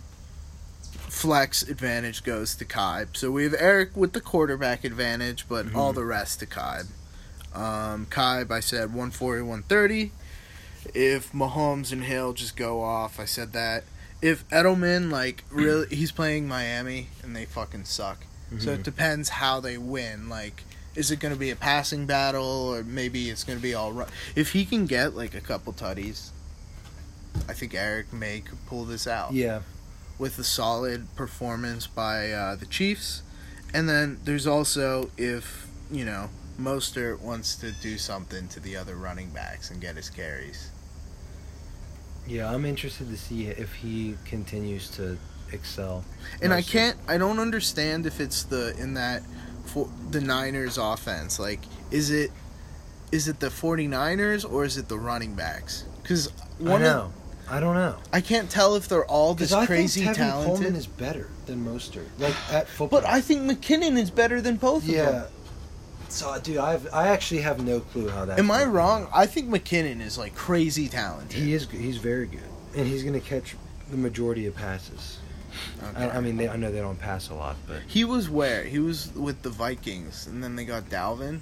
[1.08, 3.16] flex advantage goes to Kybe.
[3.16, 5.74] So we have Eric with the quarterback advantage, but Mhm.
[5.76, 6.86] all the rest to Kybe.
[7.54, 10.12] Um Kybe I said 140, 130.
[10.94, 13.84] If Mahomes and Hill just go off, I said that.
[14.24, 18.24] If Edelman like really he's playing Miami and they fucking suck.
[18.58, 18.74] So Mhm.
[18.78, 20.28] it depends how they win.
[20.30, 20.62] Like,
[20.94, 23.92] is it going to be a passing battle, or maybe it's going to be all
[23.92, 24.08] run?
[24.34, 26.30] If he can get like a couple tutties,
[27.48, 29.60] I think Eric may could pull this out yeah,
[30.18, 33.22] with a solid performance by uh, the Chiefs.
[33.74, 38.94] And then there's also if you know Mostert wants to do something to the other
[38.94, 40.68] running backs and get his carries.
[42.26, 42.52] Yeah.
[42.52, 45.18] I'm interested to see if he continues to
[45.52, 46.04] excel.
[46.42, 46.96] And I can't.
[47.08, 49.22] I don't understand if it's the in that
[49.66, 51.38] for the Niners offense.
[51.38, 51.60] Like,
[51.90, 52.30] is it
[53.12, 55.84] is it the 49ers or is it the running backs?
[56.02, 56.28] Because
[56.60, 57.00] I one know.
[57.00, 57.12] of
[57.48, 57.96] I don't know.
[58.12, 60.54] I can't tell if they're all this I crazy think Tevin talented.
[60.54, 62.06] Coleman is better than Mostert.
[62.18, 63.00] Like at football.
[63.00, 65.10] but I think McKinnon is better than both of yeah.
[65.10, 65.26] them.
[66.08, 68.38] So, dude, I have I actually have no clue how that.
[68.38, 69.08] Am I wrong?
[69.14, 71.38] I think McKinnon is like crazy talented.
[71.38, 71.68] He is.
[71.70, 72.40] He's very good,
[72.76, 73.56] and he's going to catch
[73.90, 75.18] the majority of passes.
[75.82, 76.04] Okay.
[76.04, 78.64] I, I mean, they, I know they don't pass a lot, but he was where
[78.64, 81.40] he was with the Vikings, and then they got Dalvin,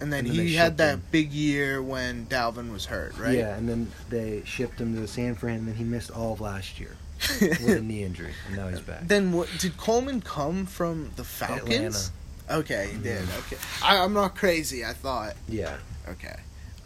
[0.00, 1.02] and then, And then he had that him.
[1.10, 3.36] big year when Dalvin was hurt, right?
[3.36, 6.32] yeah, and then they shipped him to the San Fran, and then he missed all
[6.32, 6.96] of last year
[7.40, 9.06] with a knee injury, and now he's back.
[9.06, 12.12] Then what did Coleman come from the Falcons?
[12.50, 13.22] Okay, he did.
[13.38, 14.84] Okay, I, I'm not crazy.
[14.84, 15.34] I thought.
[15.48, 15.76] Yeah,
[16.08, 16.36] Okay,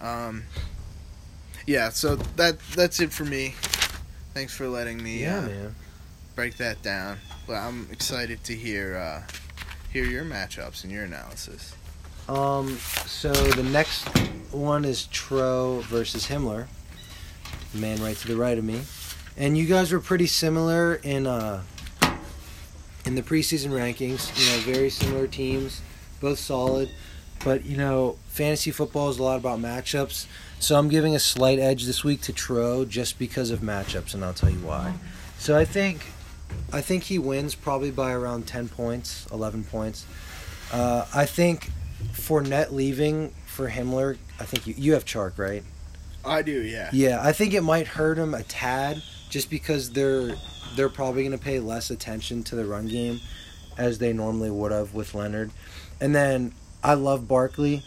[0.01, 0.43] um,
[1.67, 1.89] yeah.
[1.89, 3.55] So that that's it for me.
[4.35, 5.75] Thanks for letting me yeah, uh, man.
[6.35, 7.19] break that down.
[7.47, 9.23] But I'm excited to hear uh,
[9.93, 11.75] hear your matchups and your analysis.
[12.29, 14.09] Um, so the next
[14.51, 16.67] one is Tro versus Himler,
[17.73, 18.81] the man right to the right of me,
[19.37, 21.63] and you guys were pretty similar in uh,
[23.05, 24.31] in the preseason rankings.
[24.39, 25.83] You know, very similar teams,
[26.21, 26.91] both solid,
[27.45, 30.27] but you know, fantasy football is a lot about matchups.
[30.61, 34.25] So I'm giving a slight edge this week to Tro just because of matchups, and
[34.25, 34.95] I'll tell you why.
[35.39, 36.07] So I think
[36.73, 40.07] I think he wins probably by around 10 points, 11 points.
[40.73, 41.71] Uh, I think
[42.13, 45.63] Fournette leaving for Himler, I think you, you have Chark, right?
[46.25, 46.91] I do, yeah.
[46.93, 50.35] Yeah, I think it might hurt him a tad just because they're
[50.77, 53.21] they're probably going to pay less attention to the run game
[53.77, 55.51] as they normally would have with Leonard.
[56.01, 57.83] And then I love Barkley,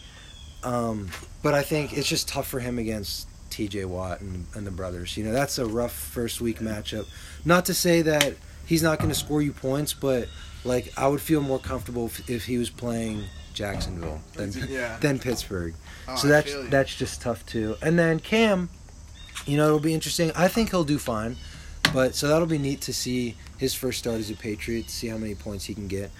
[0.62, 1.08] um,
[1.42, 3.84] but I think it's just tough for him against T.J.
[3.86, 5.16] Watt and, and the brothers.
[5.16, 7.06] You know, that's a rough first week matchup.
[7.44, 8.34] Not to say that
[8.66, 10.28] he's not going to score you points, but
[10.64, 13.24] like I would feel more comfortable if, if he was playing
[13.54, 14.98] Jacksonville than yeah.
[14.98, 15.74] than Pittsburgh.
[16.06, 17.76] Oh, so that's that's just tough too.
[17.82, 18.68] And then Cam,
[19.46, 20.30] you know, it'll be interesting.
[20.36, 21.36] I think he'll do fine,
[21.92, 25.16] but so that'll be neat to see his first start as a Patriot, see how
[25.16, 26.10] many points he can get.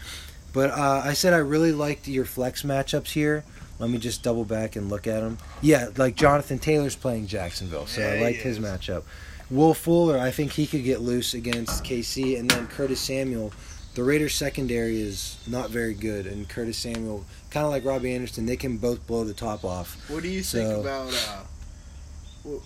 [0.52, 3.44] But uh, I said I really liked your flex matchups here.
[3.78, 5.38] Let me just double back and look at them.
[5.60, 9.04] Yeah, like Jonathan Taylor's playing Jacksonville, so yeah, I liked his matchup.
[9.50, 13.52] Will Fuller, I think he could get loose against KC, and then Curtis Samuel.
[13.94, 18.46] The Raiders secondary is not very good, and Curtis Samuel, kind of like Robbie Anderson,
[18.46, 19.96] they can both blow the top off.
[20.08, 21.44] What do you so, think about uh,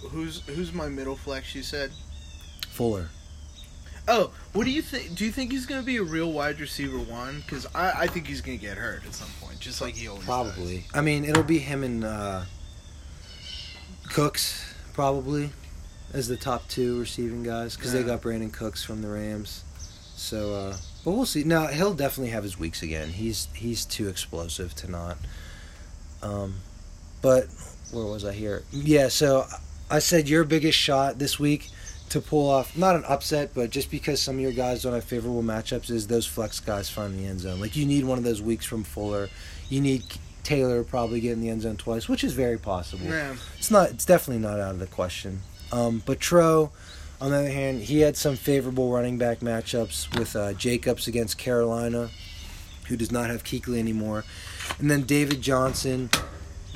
[0.09, 1.55] who's who's my middle flex?
[1.55, 1.91] You said
[2.73, 3.09] Fuller.
[4.09, 5.15] Oh, what do you think?
[5.15, 7.41] Do you think he's going to be a real wide receiver one?
[7.41, 10.09] Because I, I think he's going to get hurt at some point, just like he
[10.09, 10.79] always probably.
[10.79, 10.91] Does.
[10.95, 12.43] I mean, it'll be him and uh,
[14.11, 15.51] Cooks probably
[16.13, 18.01] as the top two receiving guys because yeah.
[18.01, 19.65] they got Brandin Cooks from the Rams.
[20.17, 21.45] So, uh, but we'll see.
[21.45, 23.11] Now he'll definitely have his weeks again.
[23.11, 25.19] He's he's too explosive to not.
[26.23, 26.57] Um,
[27.21, 27.47] but
[27.93, 28.65] where was I here?
[28.73, 29.45] Yeah, so
[29.91, 31.69] I said your biggest shot this week
[32.13, 35.03] to pull off not an upset, but just because some of your guys don't have
[35.03, 37.59] favorable matchups, is those flex guys find the end zone.
[37.59, 39.31] Like you need one of those weeks from Fuller.
[39.71, 40.05] You need
[40.43, 43.07] Taylor probably get in the end zone twice, which is very possible.
[43.07, 43.35] Yeah.
[43.57, 43.89] It's not.
[43.91, 45.41] It's definitely not out of the question.
[45.73, 46.71] Um, but Tro,
[47.19, 51.39] on the other hand, he had some favorable running back matchups with uh, Jacobs against
[51.39, 52.11] Carolina,
[52.89, 54.25] who does not have Kuechly anymore,
[54.79, 56.11] and then David Johnson.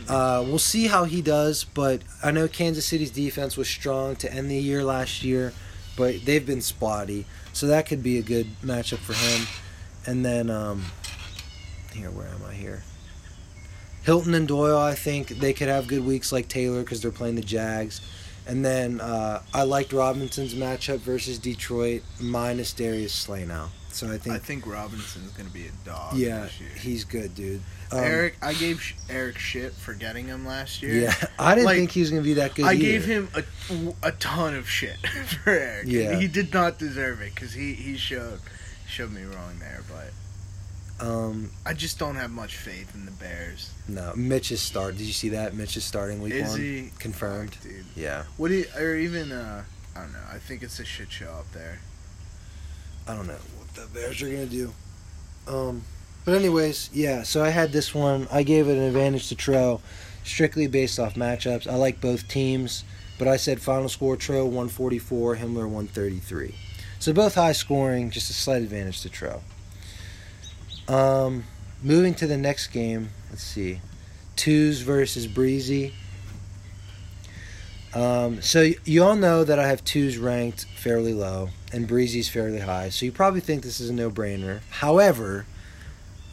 [0.09, 4.33] Uh, we'll see how he does, but I know Kansas City's defense was strong to
[4.33, 5.53] end the year last year,
[5.97, 9.47] but they've been spotty, so that could be a good matchup for him.
[10.07, 10.85] And then, um,
[11.93, 12.83] here, where am I here?
[14.05, 17.35] Hilton and Doyle, I think they could have good weeks like Taylor because they're playing
[17.35, 18.01] the Jags.
[18.47, 23.71] And then uh, I liked Robinson's matchup versus Detroit minus Darius Slay now.
[23.89, 26.17] So I think I think Robinson's gonna be a dog.
[26.17, 27.63] Yeah, he's good, dude.
[27.93, 31.03] Um, Eric, I gave Eric shit for getting him last year.
[31.03, 32.65] Yeah, I didn't like, think he was gonna be that good.
[32.65, 32.83] I either.
[32.83, 34.97] gave him a, a ton of shit
[35.45, 35.87] for Eric.
[35.87, 38.41] Yeah, he did not deserve it because he he showed
[38.87, 43.71] showed me wrong there, but um, I just don't have much faith in the Bears.
[43.87, 44.97] No, Mitch is start.
[44.97, 45.55] Did you see that?
[45.55, 46.61] Mitch is starting week is one.
[46.61, 46.91] He?
[46.99, 47.57] Confirmed.
[47.63, 47.85] Dude.
[47.95, 48.25] Yeah.
[48.37, 49.63] What do you, or even uh,
[49.95, 50.19] I don't know.
[50.33, 51.81] I think it's a shit show up there.
[53.07, 54.73] I don't know what the Bears are gonna do.
[55.47, 55.85] Um,
[56.27, 57.23] but anyways, yeah.
[57.23, 58.27] So I had this one.
[58.31, 59.81] I gave it an advantage to Tro,
[60.25, 61.67] strictly based off matchups.
[61.67, 62.85] I like both teams,
[63.17, 66.55] but I said final score Tro 144, Himler 133.
[66.99, 69.41] So both high scoring, just a slight advantage to Tro.
[70.89, 71.45] Um,
[71.81, 73.81] moving to the next game, let's see.
[74.35, 75.95] Twos versus Breezy.
[77.95, 82.59] Um, so you all know that I have twos ranked fairly low and Breezy's fairly
[82.61, 82.91] high.
[82.91, 84.61] So you probably think this is a no-brainer.
[84.69, 85.47] However,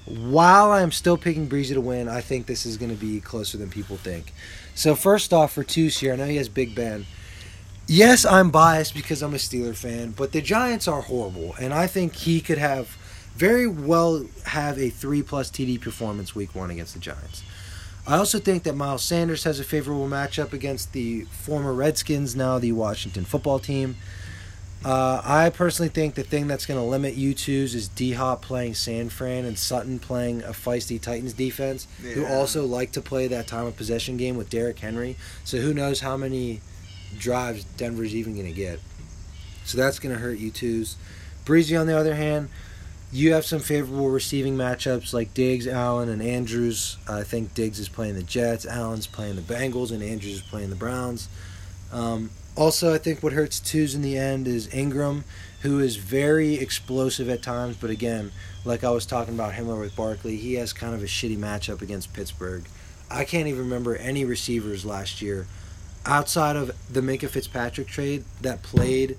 [0.06, 3.58] while I'm still picking Breezy to win, I think this is going to be closer
[3.58, 4.34] than people think.
[4.76, 7.06] So first off, for twos here, I know he has Big Ben.
[7.88, 11.88] Yes, I'm biased because I'm a Steeler fan, but the Giants are horrible, and I
[11.88, 12.98] think he could have
[13.36, 17.44] very well have a three plus TD performance week one against the Giants.
[18.06, 22.60] I also think that Miles Sanders has a favorable matchup against the former Redskins, now
[22.60, 23.96] the Washington football team.
[24.86, 28.42] Uh, I personally think the thing that's going to limit you twos is D Hop
[28.42, 32.12] playing San Fran and Sutton playing a feisty Titans defense, yeah.
[32.12, 35.16] who also like to play that time of possession game with Derrick Henry.
[35.46, 36.62] So who knows how many
[37.18, 38.80] drives Denver's even going to get.
[39.66, 40.98] So that's going to hurt you twos.
[41.46, 42.50] Breezy, on the other hand,
[43.12, 46.98] you have some favorable receiving matchups like Diggs, Allen, and Andrews.
[47.08, 50.72] I think Diggs is playing the Jets, Allen's playing the Bengals, and Andrews is playing
[50.72, 51.30] the Browns.
[51.92, 55.24] Um, also, I think what hurts twos in the end is Ingram,
[55.62, 58.32] who is very explosive at times, but again,
[58.64, 61.82] like I was talking about Himler with Barkley, he has kind of a shitty matchup
[61.82, 62.66] against Pittsburgh.
[63.10, 65.48] I can't even remember any receivers last year
[66.06, 69.18] outside of the Minkah Fitzpatrick trade that played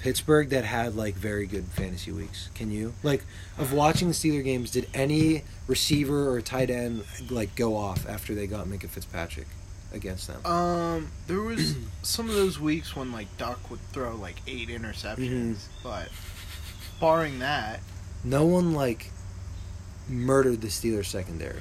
[0.00, 2.50] Pittsburgh that had like very good fantasy weeks.
[2.54, 3.24] Can you like
[3.56, 4.70] of watching the Steeler games?
[4.70, 9.46] Did any receiver or tight end like go off after they got Minkah Fitzpatrick
[9.94, 10.44] against them?
[10.44, 15.18] Um, there was some of those weeks when like Duck would throw like eight interceptions,
[15.18, 15.82] mm-hmm.
[15.82, 16.08] but
[17.00, 17.80] barring that,
[18.22, 19.10] no one like
[20.08, 21.60] murdered the Steelers secondary,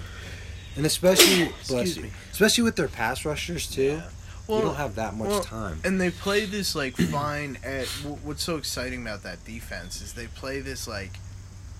[0.75, 3.83] and especially bless you, especially with their pass rushers too.
[3.83, 4.09] Yeah.
[4.47, 5.79] Well, you don't have that much well, time.
[5.85, 7.57] And they play this like fine.
[7.63, 7.87] At
[8.23, 11.11] what's so exciting about that defense is they play this like,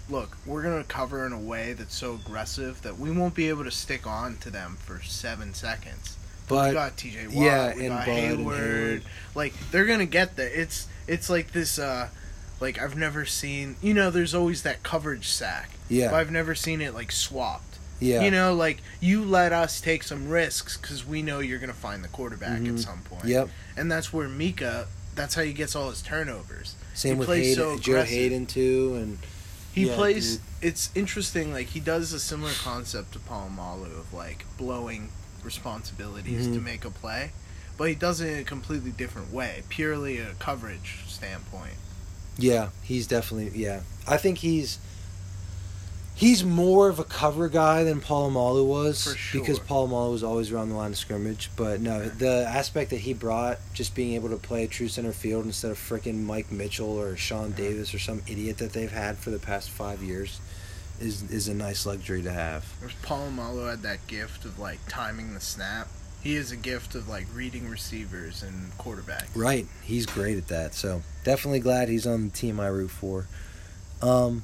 [0.10, 3.66] look, we're gonna cover in a way that's so aggressive that we won't be able
[3.66, 6.18] to stick on to them for seven seconds.
[6.54, 7.28] But we got T.J.
[7.28, 9.02] Watt, yeah, we got Heyward, Heyward.
[9.36, 10.50] Like they're gonna get there.
[10.50, 11.80] It's it's like this.
[11.80, 12.10] uh
[12.64, 13.76] like I've never seen.
[13.82, 15.70] You know, there's always that coverage sack.
[15.90, 16.10] Yeah.
[16.10, 17.78] But I've never seen it like swapped.
[18.00, 18.22] Yeah.
[18.22, 21.76] You know, like you let us take some risks because we know you're going to
[21.76, 22.76] find the quarterback mm-hmm.
[22.76, 23.26] at some point.
[23.26, 23.50] Yep.
[23.78, 24.88] And that's where Minkah.
[25.16, 26.76] That's how he gets all his turnovers.
[26.96, 29.20] Same he with Haden, so Joe Haden too, and
[29.74, 30.38] he yeah, plays.
[30.38, 30.46] Dude.
[30.62, 31.54] It's interesting.
[31.54, 35.10] Like he does a similar concept to Polamalu of like blowing
[35.44, 36.56] responsibilities mm-hmm.
[36.56, 37.32] to make a play,
[37.78, 41.76] but he does it in a completely different way, purely a coverage standpoint.
[42.38, 43.82] Yeah, he's definitely yeah.
[44.08, 44.80] I think he's
[46.16, 49.42] he's more of a cover guy than Polamalu was sure.
[49.42, 51.50] because Polamalu was always around the line of scrimmage.
[51.56, 55.12] But no, the aspect that he brought, just being able to play a true center
[55.12, 59.18] field instead of freaking Mike Mitchell or Sean Davis or some idiot that they've had
[59.18, 60.40] for the past five years,
[61.04, 62.66] is is a nice luxury to have.
[63.04, 65.88] Polamalu had that gift of like timing the snap.
[66.22, 69.28] He has a gift of like reading receivers and quarterbacks.
[69.36, 70.74] Right, he's great at that.
[70.74, 73.28] So definitely glad he's on the team I root for.
[74.02, 74.44] Um,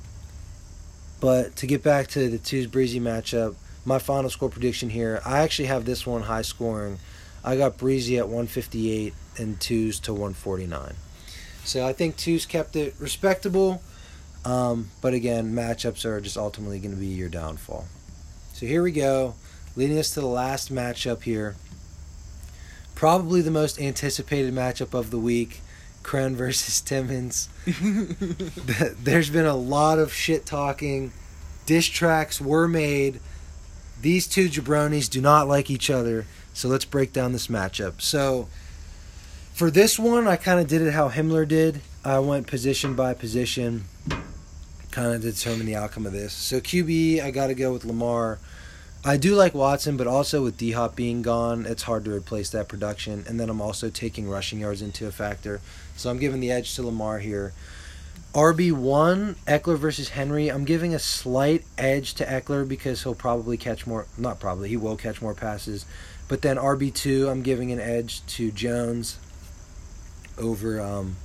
[1.21, 5.39] but to get back to the twos breezy matchup, my final score prediction here, I
[5.39, 6.99] actually have this one high scoring.
[7.43, 10.93] I got breezy at 158 and twos to 149.
[11.63, 13.81] So I think twos kept it respectable.
[14.45, 17.87] Um, but again, matchups are just ultimately going to be your downfall.
[18.53, 19.35] So here we go,
[19.75, 21.55] leading us to the last matchup here.
[22.95, 25.61] Probably the most anticipated matchup of the week.
[26.03, 27.49] Kren versus Timmons.
[29.03, 31.11] There's been a lot of shit talking.
[31.65, 33.19] Dish tracks were made.
[34.01, 36.25] These two jabronis do not like each other.
[36.53, 38.01] So let's break down this matchup.
[38.01, 38.47] So
[39.53, 41.81] for this one, I kind of did it how Himler did.
[42.03, 43.85] I went position by position,
[44.91, 46.33] kind of determine the outcome of this.
[46.33, 48.39] So QB, I got to go with Lamar.
[49.05, 52.49] I do like Watson, but also with D Hop being gone, it's hard to replace
[52.49, 53.23] that production.
[53.27, 55.61] And then I'm also taking rushing yards into a factor.
[55.95, 57.53] So I'm giving the edge to Lamar here.
[58.33, 60.49] RB1, Ekeler versus Henry.
[60.49, 64.77] I'm giving a slight edge to Ekeler because he'll probably catch more, not probably, he
[64.77, 65.85] will catch more passes.
[66.27, 69.17] But then RB2, I'm giving an edge to Jones
[70.37, 71.15] over, um,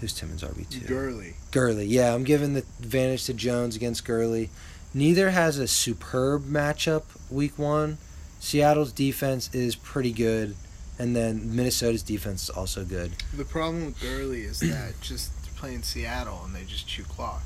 [0.00, 0.86] who's Timmons RB2?
[0.86, 1.34] Gurley.
[1.50, 2.14] Gurley, yeah.
[2.14, 4.50] I'm giving the advantage to Jones against Gurley.
[4.94, 7.98] Neither has a superb matchup week one.
[8.40, 10.54] Seattle's defense is pretty good,
[10.98, 13.12] and then Minnesota's defense is also good.
[13.36, 17.42] The problem with Gurley is that just playing Seattle and they just chew clock.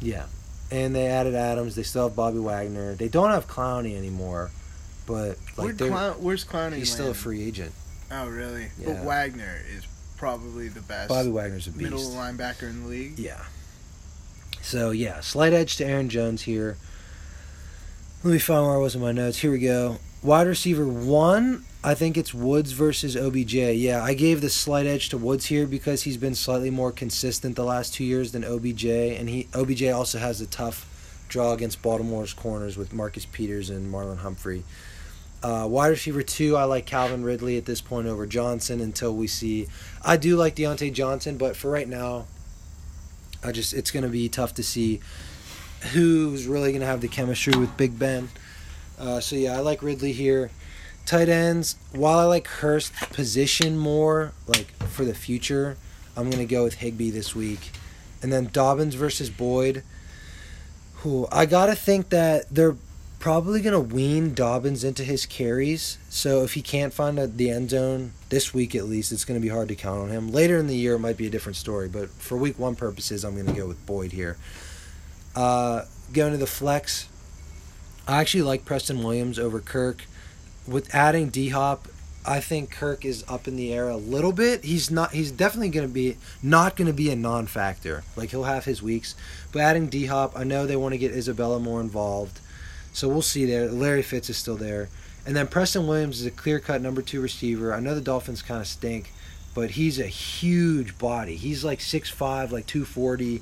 [0.00, 0.26] Yeah,
[0.70, 1.74] and they added Adams.
[1.76, 2.94] They still have Bobby Wagner.
[2.94, 4.50] They don't have Clowney anymore,
[5.06, 6.76] but like Where Clown, where's Clowney?
[6.76, 7.72] He's still a free agent.
[8.10, 8.68] Oh really?
[8.78, 8.94] Yeah.
[8.94, 9.86] But Wagner is
[10.20, 11.08] probably the best.
[11.08, 11.82] Bobby Wagner's a beast.
[11.82, 13.18] Middle linebacker in the league.
[13.18, 13.42] Yeah.
[14.60, 16.76] So yeah, slight edge to Aaron Jones here.
[18.22, 19.38] Let me find where I was in my notes.
[19.38, 19.96] Here we go.
[20.22, 23.54] Wide receiver one, I think it's Woods versus OBJ.
[23.54, 27.56] Yeah, I gave the slight edge to Woods here because he's been slightly more consistent
[27.56, 30.86] the last two years than OBJ, and he OBJ also has a tough
[31.28, 34.64] draw against Baltimore's corners with Marcus Peters and Marlon Humphrey.
[35.42, 39.26] Uh, wide receiver two, I like Calvin Ridley at this point over Johnson until we
[39.26, 39.68] see.
[40.04, 42.26] I do like Diontae Johnson, but for right now,
[43.42, 45.00] I just it's going to be tough to see
[45.92, 48.28] who's really going to have the chemistry with Big Ben.
[48.98, 50.50] Uh, so yeah, I like Ridley here.
[51.06, 55.78] Tight ends, while I like Hurst position more, like for the future,
[56.16, 57.70] I'm going to go with Higbee this week.
[58.22, 59.82] And then Dobbins versus Boyd.
[60.96, 62.76] Who I got to think that they're
[63.20, 65.98] probably going to wean Dobbins into his carries.
[66.08, 69.38] So if he can't find a, the end zone this week at least, it's going
[69.38, 70.32] to be hard to count on him.
[70.32, 71.86] Later in the year, it might be a different story.
[71.86, 74.38] But for week one purposes, I'm going to go with Boyd here.
[75.36, 77.08] Uh, going to the flex,
[78.08, 80.06] I actually like Preston Williams over Kirk.
[80.66, 81.88] With adding D Hop,
[82.24, 84.64] I think Kirk is up in the air a little bit.
[84.64, 85.12] He's not.
[85.12, 88.02] He's definitely going to be not going to be a non-factor.
[88.16, 89.14] Like he'll have his weeks,
[89.52, 92.40] but adding D Hop, I know they want to get Isabella more involved.
[93.00, 93.70] So we'll see there.
[93.70, 94.90] Larry Fitz is still there.
[95.24, 97.72] And then Preston Williams is a clear cut number two receiver.
[97.72, 99.10] I know the Dolphins kind of stink,
[99.54, 101.36] but he's a huge body.
[101.36, 103.40] He's like 6'5, like 240.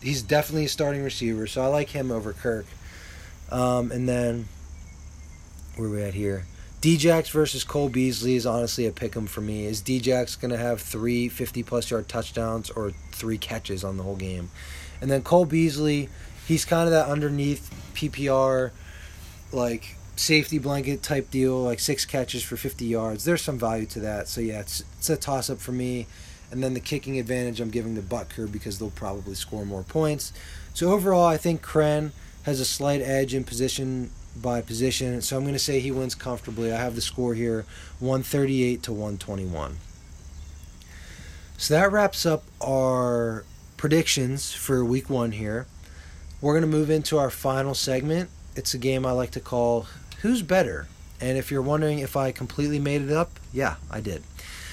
[0.00, 2.64] He's definitely a starting receiver, so I like him over Kirk.
[3.52, 4.48] Um, and then,
[5.76, 6.46] where are we at here?
[6.80, 9.66] Djax versus Cole Beasley is honestly a pick 'em for me.
[9.66, 14.04] Is Djax going to have three 50 plus yard touchdowns or three catches on the
[14.04, 14.50] whole game?
[15.02, 16.08] And then Cole Beasley,
[16.48, 18.70] he's kind of that underneath PPR,
[19.52, 23.24] like safety blanket type deal, like six catches for 50 yards.
[23.24, 24.28] There's some value to that.
[24.28, 26.06] So yeah, it's it's a toss up for me.
[26.50, 30.32] And then the kicking advantage I'm giving the Butker because they'll probably score more points.
[30.74, 32.12] So overall, I think Kren
[32.44, 35.20] has a slight edge in position by position.
[35.22, 36.72] So I'm going to say he wins comfortably.
[36.72, 37.64] I have the score here
[37.98, 39.78] 138 to 121.
[41.58, 43.44] So that wraps up our
[43.76, 45.66] predictions for week one here.
[46.40, 48.28] We're going to move into our final segment.
[48.56, 49.86] It's a game I like to call
[50.22, 50.88] Who's Better?
[51.20, 54.22] And if you're wondering if I completely made it up, yeah, I did.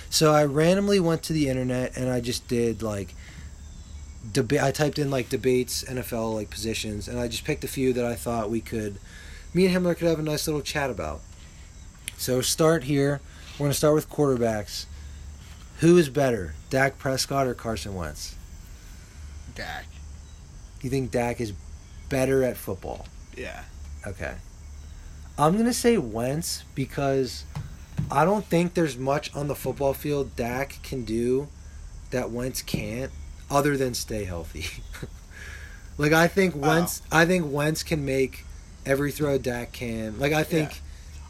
[0.09, 3.13] So I randomly went to the internet and I just did like
[4.31, 4.61] debate.
[4.61, 8.05] I typed in like debates, NFL like positions, and I just picked a few that
[8.05, 8.99] I thought we could,
[9.53, 11.21] me and Himler could have a nice little chat about.
[12.17, 13.21] So start here.
[13.57, 14.85] We're gonna start with quarterbacks.
[15.79, 18.35] Who is better, Dak Prescott or Carson Wentz?
[19.55, 19.85] Dak.
[20.81, 21.53] You think Dak is
[22.09, 23.07] better at football?
[23.35, 23.63] Yeah.
[24.05, 24.35] Okay.
[25.37, 27.45] I'm gonna say Wentz because
[28.11, 31.47] I don't think there's much on the football field Dak can do
[32.11, 33.11] that Wentz can't,
[33.49, 34.65] other than stay healthy.
[35.97, 37.19] like I think Wentz, wow.
[37.19, 38.45] I think Wentz can make
[38.85, 40.19] every throw Dak can.
[40.19, 40.77] Like I think, yeah.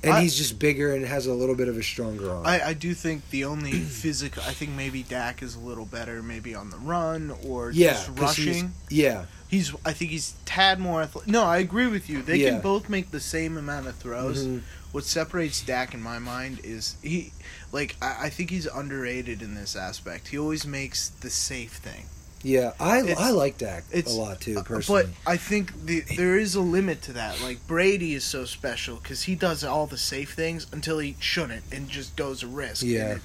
[0.04, 2.46] And I, he's just bigger and has a little bit of a stronger arm.
[2.46, 6.22] I, I do think the only physical, I think maybe Dak is a little better,
[6.22, 8.74] maybe on the run or yeah, just rushing.
[8.90, 9.74] Yeah, he's.
[9.86, 11.02] I think he's tad more.
[11.02, 11.32] Athletic.
[11.32, 12.22] No, I agree with you.
[12.22, 12.52] They yeah.
[12.52, 14.46] can both make the same amount of throws.
[14.46, 14.60] Mm-hmm
[14.94, 17.34] what separates Dak in my mind is he,
[17.72, 20.28] like, I, I think he's underrated in this aspect.
[20.28, 22.06] He always makes the safe thing.
[22.44, 25.04] Yeah, I it's, I like Dak a lot too uh, personally.
[25.04, 27.42] But I think the, there is a limit to that.
[27.42, 31.64] Like Brady is so special because he does all the safe things until he shouldn't
[31.72, 32.84] and just goes a risk.
[32.84, 33.20] Yeah,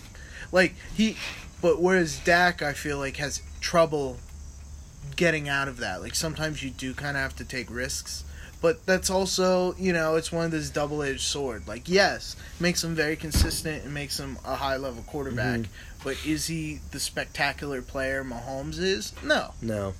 [0.52, 1.16] like he,
[1.60, 4.18] but whereas Dak, I feel like has trouble
[5.16, 6.00] getting out of that.
[6.00, 8.22] Like sometimes you do kind of have to take risks
[8.61, 11.66] but that's also you know it's one of those double edged sword.
[11.68, 15.61] Like yes, makes him very consistent and makes him a high level quarterback.
[15.61, 16.04] Mm-hmm.
[16.04, 19.12] But is he the spectacular player Mahomes is?
[19.22, 19.94] No, no.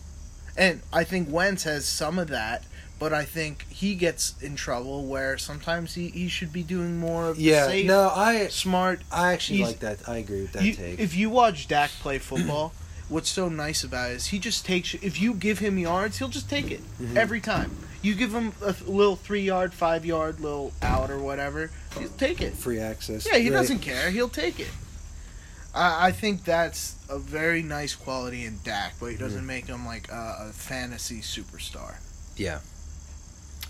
[0.57, 2.65] And I think Wentz has some of that,
[2.99, 7.29] but I think he gets in trouble where sometimes he, he should be doing more
[7.29, 7.67] of yeah.
[7.67, 9.01] Safe, no, I smart.
[9.11, 10.09] I actually like that.
[10.09, 10.99] I agree with that you, take.
[10.99, 12.73] If you watch Dak play football.
[13.09, 16.29] what's so nice about it is he just takes if you give him yards he'll
[16.29, 17.17] just take it mm-hmm.
[17.17, 17.75] every time
[18.09, 21.71] you give him a little three yard, five yard, little out or whatever.
[21.99, 22.55] He'll take it.
[22.55, 23.27] Free access.
[23.27, 23.57] Yeah, he right.
[23.57, 24.11] doesn't care.
[24.11, 24.71] He'll take it.
[25.75, 29.47] I, I think that's a very nice quality in Dak, but he doesn't mm.
[29.47, 31.97] make him like a, a, fantasy superstar.
[32.37, 32.61] Yeah.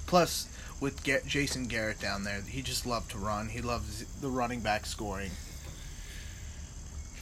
[0.06, 0.48] Plus,
[0.80, 3.48] with Get Jason Garrett down there, he just loved to run.
[3.48, 5.32] He loves the running back scoring.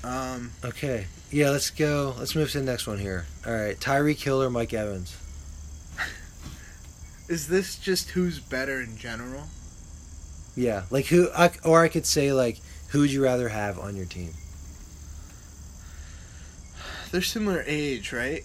[0.05, 0.53] Um.
[0.63, 1.07] Okay.
[1.31, 1.51] Yeah.
[1.51, 2.15] Let's go.
[2.19, 3.25] Let's move to the next one here.
[3.47, 3.79] All right.
[3.81, 5.17] Tyreek Hill, Mike Evans.
[7.29, 9.45] Is this just who's better in general?
[10.55, 13.97] Yeah, like who, I, or I could say like, who would you rather have on
[13.97, 14.33] your team?
[17.11, 18.45] They're similar age, right?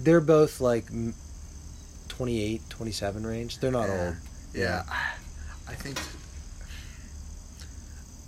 [0.00, 0.86] They're both like
[2.08, 3.58] 28, 27 range.
[3.58, 4.04] They're not yeah.
[4.04, 4.16] old.
[4.52, 4.60] Yeah.
[4.60, 4.82] yeah.
[5.66, 5.98] I think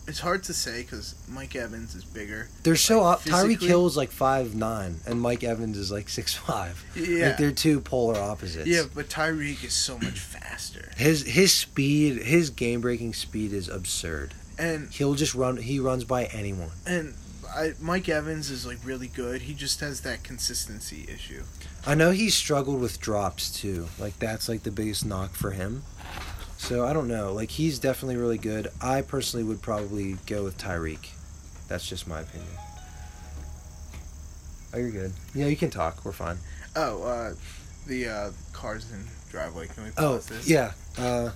[0.07, 2.49] it's hard to say because Mike Evans is bigger.
[2.63, 6.35] They're so like, Tyreek Hill is like five nine, and Mike Evans is like six
[6.35, 6.85] five.
[6.95, 8.67] Yeah, like they're two polar opposites.
[8.67, 10.91] Yeah, but Tyreek is so much faster.
[10.97, 15.57] His his speed, his game breaking speed is absurd, and he'll just run.
[15.57, 16.71] He runs by anyone.
[16.87, 17.15] And
[17.55, 19.43] I, Mike Evans is like really good.
[19.43, 21.43] He just has that consistency issue.
[21.87, 23.89] I know he struggled with drops too.
[23.99, 25.85] Like that's like the biggest knock for him.
[26.59, 27.33] So I don't know.
[27.33, 28.69] Like he's definitely really good.
[28.81, 31.11] I personally would probably go with Tyreek.
[31.69, 32.51] That's just my opinion.
[34.75, 35.13] Oh, you're good.
[35.35, 36.05] Yeah, you can talk.
[36.05, 36.39] We're fine.
[36.75, 37.35] Oh, uh,
[37.87, 39.69] the uh, cars in driveway.
[39.69, 40.49] Can we oh, pause oh, this?
[40.49, 40.73] Yeah.
[40.99, 41.31] Uh,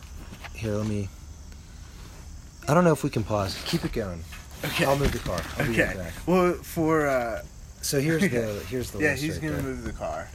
[0.55, 1.09] here, let me.
[2.69, 3.61] I don't know if we can pause.
[3.67, 4.23] Keep it going.
[4.65, 4.85] Okay.
[4.85, 5.41] I'll move the car.
[5.59, 5.97] I'll okay.
[5.97, 7.43] Right well, for uh,
[7.81, 9.63] so here's the here's the yeah he's right gonna there.
[9.63, 10.29] move the car.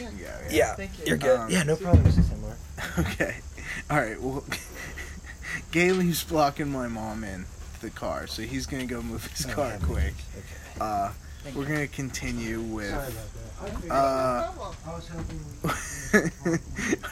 [0.00, 0.10] Yeah,
[0.50, 0.74] yeah.
[0.78, 0.88] yeah.
[1.04, 1.14] you.
[1.14, 1.38] are good.
[1.38, 2.04] Um, yeah, no problem.
[2.98, 3.36] okay.
[3.90, 4.20] All right.
[4.20, 4.44] Well,
[5.70, 7.46] Gailey's blocking my mom in
[7.80, 10.14] the car, so he's gonna go move his oh, car quick.
[10.36, 10.80] Okay.
[10.80, 11.10] Uh,
[11.54, 12.94] we're gonna continue with.
[13.90, 14.50] Uh,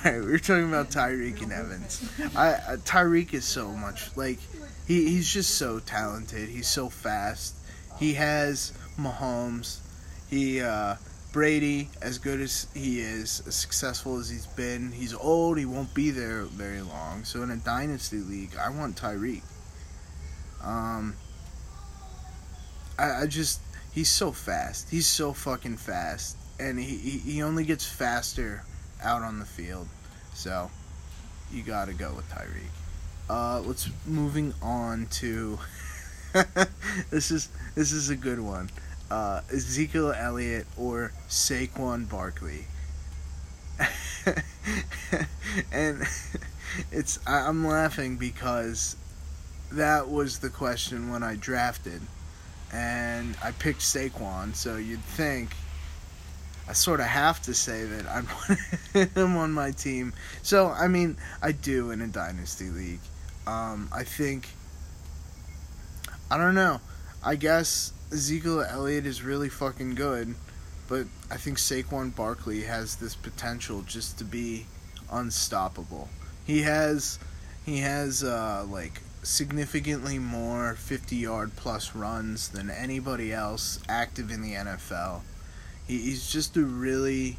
[0.05, 2.09] Alright, we are talking about Tyreek and Evans.
[2.37, 4.39] I uh, Tyreek is so much like
[4.87, 6.49] he, he's just so talented.
[6.49, 7.57] He's so fast.
[7.99, 9.81] He has Mahomes.
[10.29, 10.97] He uh,
[11.37, 15.59] Brady, as good as he is, as successful as he's been, he's old.
[15.59, 17.25] He won't be there very long.
[17.25, 19.43] So in a dynasty league, I want Tyreek.
[20.65, 21.15] Um,
[22.99, 23.61] I, I just
[23.93, 24.89] he's so fast.
[24.89, 28.63] He's so fucking fast, and he he only gets faster
[29.03, 29.89] out on the field.
[30.33, 30.71] So
[31.53, 32.73] you got to go with Tyreek.
[33.29, 35.59] Uh, let's moving on to
[37.11, 38.71] this is this is a good one.
[39.11, 42.67] Uh, Ezekiel Elliott or Saquon Barkley.
[45.73, 46.03] and
[46.91, 48.97] it's I'm laughing because
[49.73, 52.01] that was the question when I drafted
[52.73, 55.55] and I picked Saquon, so you'd think
[56.69, 60.13] I sort of have to say that I'm him on my team.
[60.43, 63.01] So I mean, I do in a dynasty league.
[63.47, 64.49] Um, I think
[66.31, 66.81] I don't know.
[67.23, 70.37] I guess Ezekiel Elliott is really fucking good,
[70.89, 74.67] but I think Saquon Barkley has this potential just to be
[75.11, 76.09] unstoppable.
[76.47, 77.19] He has
[77.65, 84.41] he has uh, like significantly more 50 yard plus runs than anybody else active in
[84.41, 85.23] the NFL.
[85.89, 87.39] He, he's just a really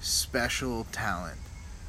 [0.00, 1.38] special talent.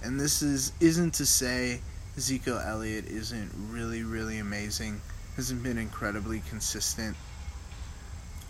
[0.04, 1.82] And this is isn't to say
[2.16, 5.02] Ezekiel Elliott isn't really really amazing.
[5.38, 7.18] Hasn't been incredibly consistent.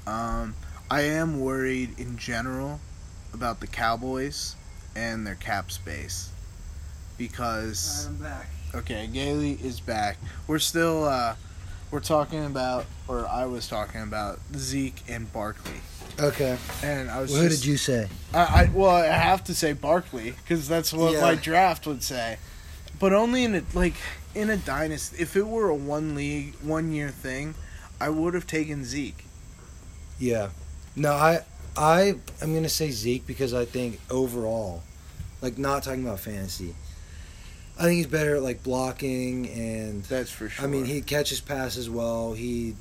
[0.07, 0.55] Um,
[0.89, 2.79] I am worried in general
[3.33, 4.55] about the Cowboys
[4.95, 6.29] and their cap space
[7.17, 8.47] because I'm back.
[8.73, 10.17] Okay, Gailey is back.
[10.47, 11.35] We're still uh,
[11.91, 15.81] we're talking about, or I was talking about Zeke and Barkley.
[16.19, 16.57] Okay.
[16.83, 17.31] And I was.
[17.31, 18.07] Well, who just, did you say?
[18.33, 21.21] I, I well, I have to say Barkley because that's what Yeah.
[21.21, 22.37] my draft would say,
[22.99, 23.95] but only in a like
[24.33, 25.21] in a dynasty.
[25.21, 27.55] If it were a one league, one year thing,
[27.99, 29.25] I would have taken Zeke.
[30.21, 30.49] Yeah.
[30.95, 31.39] No, I
[31.75, 34.83] I I'm gonna say Zeke because I think overall,
[35.41, 36.75] like not talking about fantasy,
[37.79, 40.63] I think he's better at like blocking and That's for sure.
[40.63, 42.33] I mean he catches passes well.
[42.33, 42.75] He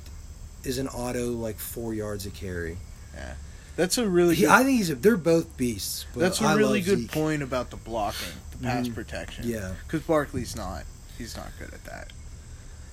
[0.63, 2.77] is an auto like four yards a carry.
[3.15, 3.33] Yeah.
[3.77, 4.35] That's a really.
[4.35, 6.05] He, good, I think he's a, they're both beasts.
[6.13, 7.11] But that's a I really good Zeke.
[7.11, 8.93] point about the blocking, the pass Mhm.
[8.93, 9.47] protection.
[9.47, 10.83] Yeah, Because Barkley's not.
[11.17, 12.11] He's not good at that.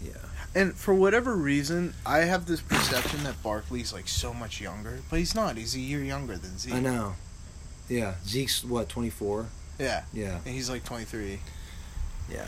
[0.00, 0.12] yeah.
[0.54, 5.18] And for whatever reason, I have this perception that Barkley's like so much younger, but
[5.18, 5.56] he's not.
[5.56, 6.74] He's a year younger than Zeke.
[6.74, 7.14] I know.
[7.88, 9.46] Yeah, Zeke's what twenty four.
[9.78, 11.38] Yeah, Yeah, and he's like 23.
[12.32, 12.42] yeah.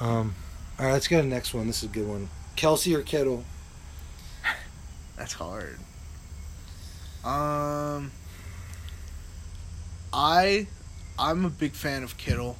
[0.00, 0.34] Um,
[0.78, 1.66] all right, let's go to the next one.
[1.66, 2.30] This is a good one.
[2.56, 3.44] Kelce or Kittle?
[5.16, 5.78] That's hard.
[7.22, 8.10] Um,
[10.14, 10.66] I,
[11.18, 12.56] I'm a big fan of Kittle,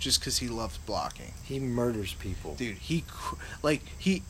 [0.00, 1.32] just because he loves blocking.
[1.44, 2.56] He murders people.
[2.56, 3.04] Dude, he
[3.62, 4.22] like he.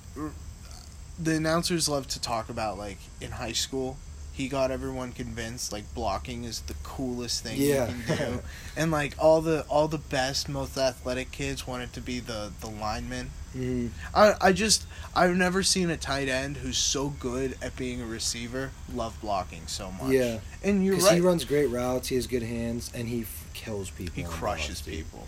[1.18, 3.96] The announcers love to talk about like in high school.
[4.32, 7.88] He got everyone convinced like blocking is the coolest thing Yeah.
[7.90, 8.40] you can do,
[8.76, 12.68] and like all the all the best, most athletic kids wanted to be the the
[12.68, 13.30] lineman.
[13.54, 13.88] Mm-hmm.
[14.14, 18.06] I I just I've never seen a tight end who's so good at being a
[18.06, 20.12] receiver love blocking so much.
[20.12, 21.16] Yeah, and you're because right.
[21.16, 22.08] he runs great routes.
[22.08, 24.14] He has good hands, and he f- kills people.
[24.14, 24.94] he crushes dude.
[24.94, 25.26] people.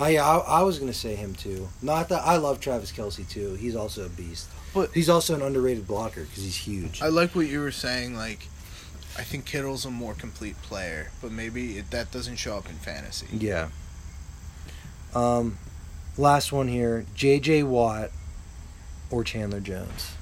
[0.00, 1.68] I, I I was gonna say him too.
[1.82, 3.54] Not that I love Travis Kelce too.
[3.54, 4.48] He's also a beast.
[4.74, 7.02] But- he's also an underrated blocker because he's huge.
[7.02, 8.14] I like what you were saying.
[8.14, 8.46] Like,
[9.18, 12.76] I think Kittle's a more complete player, but maybe it, that doesn't show up in
[12.76, 13.26] fantasy.
[13.32, 13.68] yeah.
[15.14, 15.58] Um,
[16.16, 17.64] last one here: J.J.
[17.64, 18.10] Watt
[19.10, 20.12] or Chandler Jones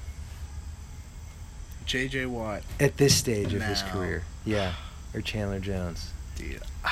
[1.85, 2.25] J.J.
[2.27, 4.23] Watt, at this stage of his career.
[4.45, 4.73] Yeah,
[5.13, 6.11] or Chandler Jones.
[6.35, 6.61] dude.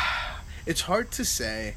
[0.65, 1.75] It's hard to say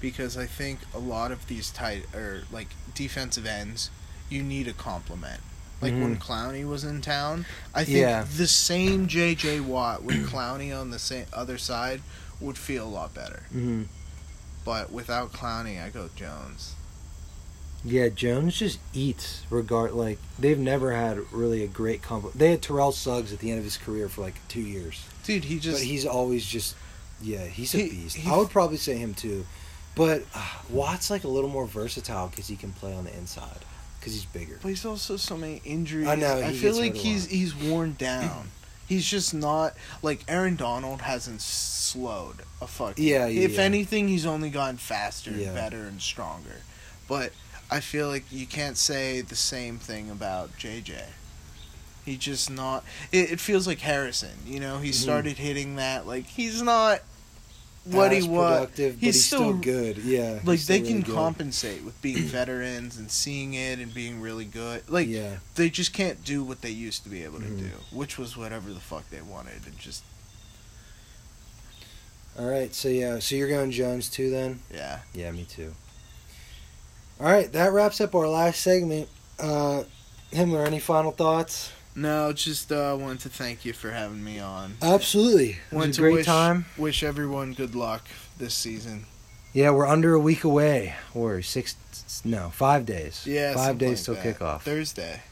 [0.00, 3.90] because I think a lot of these tight or like defensive ends,
[4.28, 5.40] you need a compliment.
[5.82, 8.26] Like when Clowney was in town, I think Yeah.
[8.36, 9.60] the same J.J.
[9.60, 12.02] Watt with Clowney on the same other side
[12.38, 13.44] would feel a lot better.
[13.46, 13.84] Mm-hmm.
[14.62, 16.74] But without Clowney, I go Jones.
[17.82, 22.30] Yeah, Jones just eats regard like they've never had really a great comp.
[22.34, 25.44] They had Terrell Suggs at the end of his career for like two years, Dude,
[25.44, 26.76] he just but he's always just
[27.22, 28.16] yeah, he's a He- beast.
[28.16, 29.46] he- I would probably say him too,
[29.94, 33.64] but uh, Watt's like a little more versatile because he can play on the inside
[33.98, 34.58] because he's bigger.
[34.62, 36.08] But he's also so many injuries.
[36.08, 38.48] I know, I feel like he's he's worn down.
[38.88, 42.94] he's just not like Aaron Donald hasn't slowed a fuck.
[42.98, 43.62] Yeah, yeah, If yeah.
[43.62, 45.48] anything, he's only gotten faster, Yeah.
[45.48, 46.62] and better, and stronger.
[47.08, 47.32] But
[47.70, 51.02] I feel like you can't say the same thing about JJ.
[52.04, 52.84] He just not.
[53.12, 54.38] It, it feels like Harrison.
[54.46, 54.94] You know, he mm-hmm.
[54.94, 55.44] started mm-hmm.
[55.44, 56.06] hitting that.
[56.06, 57.00] Like he's not
[57.84, 58.68] what he was.
[58.76, 59.98] He's, he's still, good.
[59.98, 60.40] Yeah.
[60.44, 64.88] Like they can really compensate with being veterans and seeing it and being really good.
[64.88, 65.36] Like yeah.
[65.54, 67.68] they just can't do what they used to be able to mm-hmm.
[67.68, 70.04] do, which was whatever the fuck they wanted and just.
[72.38, 74.60] All right, so yeah, so you're going Jones too then?
[74.72, 75.00] Yeah.
[75.12, 75.74] Yeah, me too.
[77.18, 79.08] All right, that wraps up our last segment.
[79.38, 79.82] Uh,
[80.32, 81.72] Himler, any final thoughts?
[81.94, 84.74] No, just uh, wanted to thank you for having me on.
[84.80, 86.66] Absolutely, it was a great wish, time.
[86.78, 88.06] Wish everyone good luck
[88.38, 89.06] this season.
[89.52, 91.76] Yeah, we're under a week away, or six,
[92.24, 93.26] no, five days.
[93.26, 94.60] Yeah, five days like till kickoff.
[94.60, 95.22] Thursday.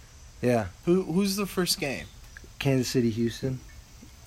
[0.43, 0.67] Yeah.
[0.85, 2.07] Who who's the first game?
[2.59, 3.61] Kansas City, Houston.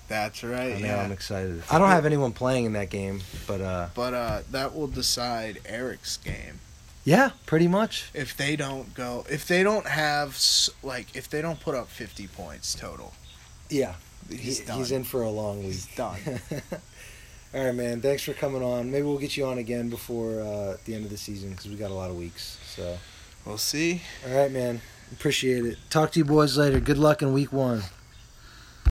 [0.08, 0.74] That's right.
[0.74, 1.02] I know, yeah.
[1.02, 1.62] I'm excited.
[1.70, 3.88] I don't have anyone playing in that game, but uh.
[3.94, 6.60] But uh, that will decide Eric's game.
[7.04, 8.10] Yeah, pretty much.
[8.14, 10.38] If they don't go, if they don't have
[10.82, 13.12] like, if they don't put up fifty points total.
[13.68, 13.94] Yeah,
[14.28, 15.66] he's he, he's in for a long week.
[15.66, 16.18] He's done.
[17.54, 18.00] All right, man.
[18.00, 18.90] Thanks for coming on.
[18.90, 21.76] Maybe we'll get you on again before uh, the end of the season because we
[21.76, 22.58] got a lot of weeks.
[22.64, 22.96] So
[23.44, 24.00] we'll see.
[24.26, 24.80] All right, man.
[25.12, 25.78] Appreciate it.
[25.90, 26.80] Talk to you boys later.
[26.80, 27.82] Good luck in week one.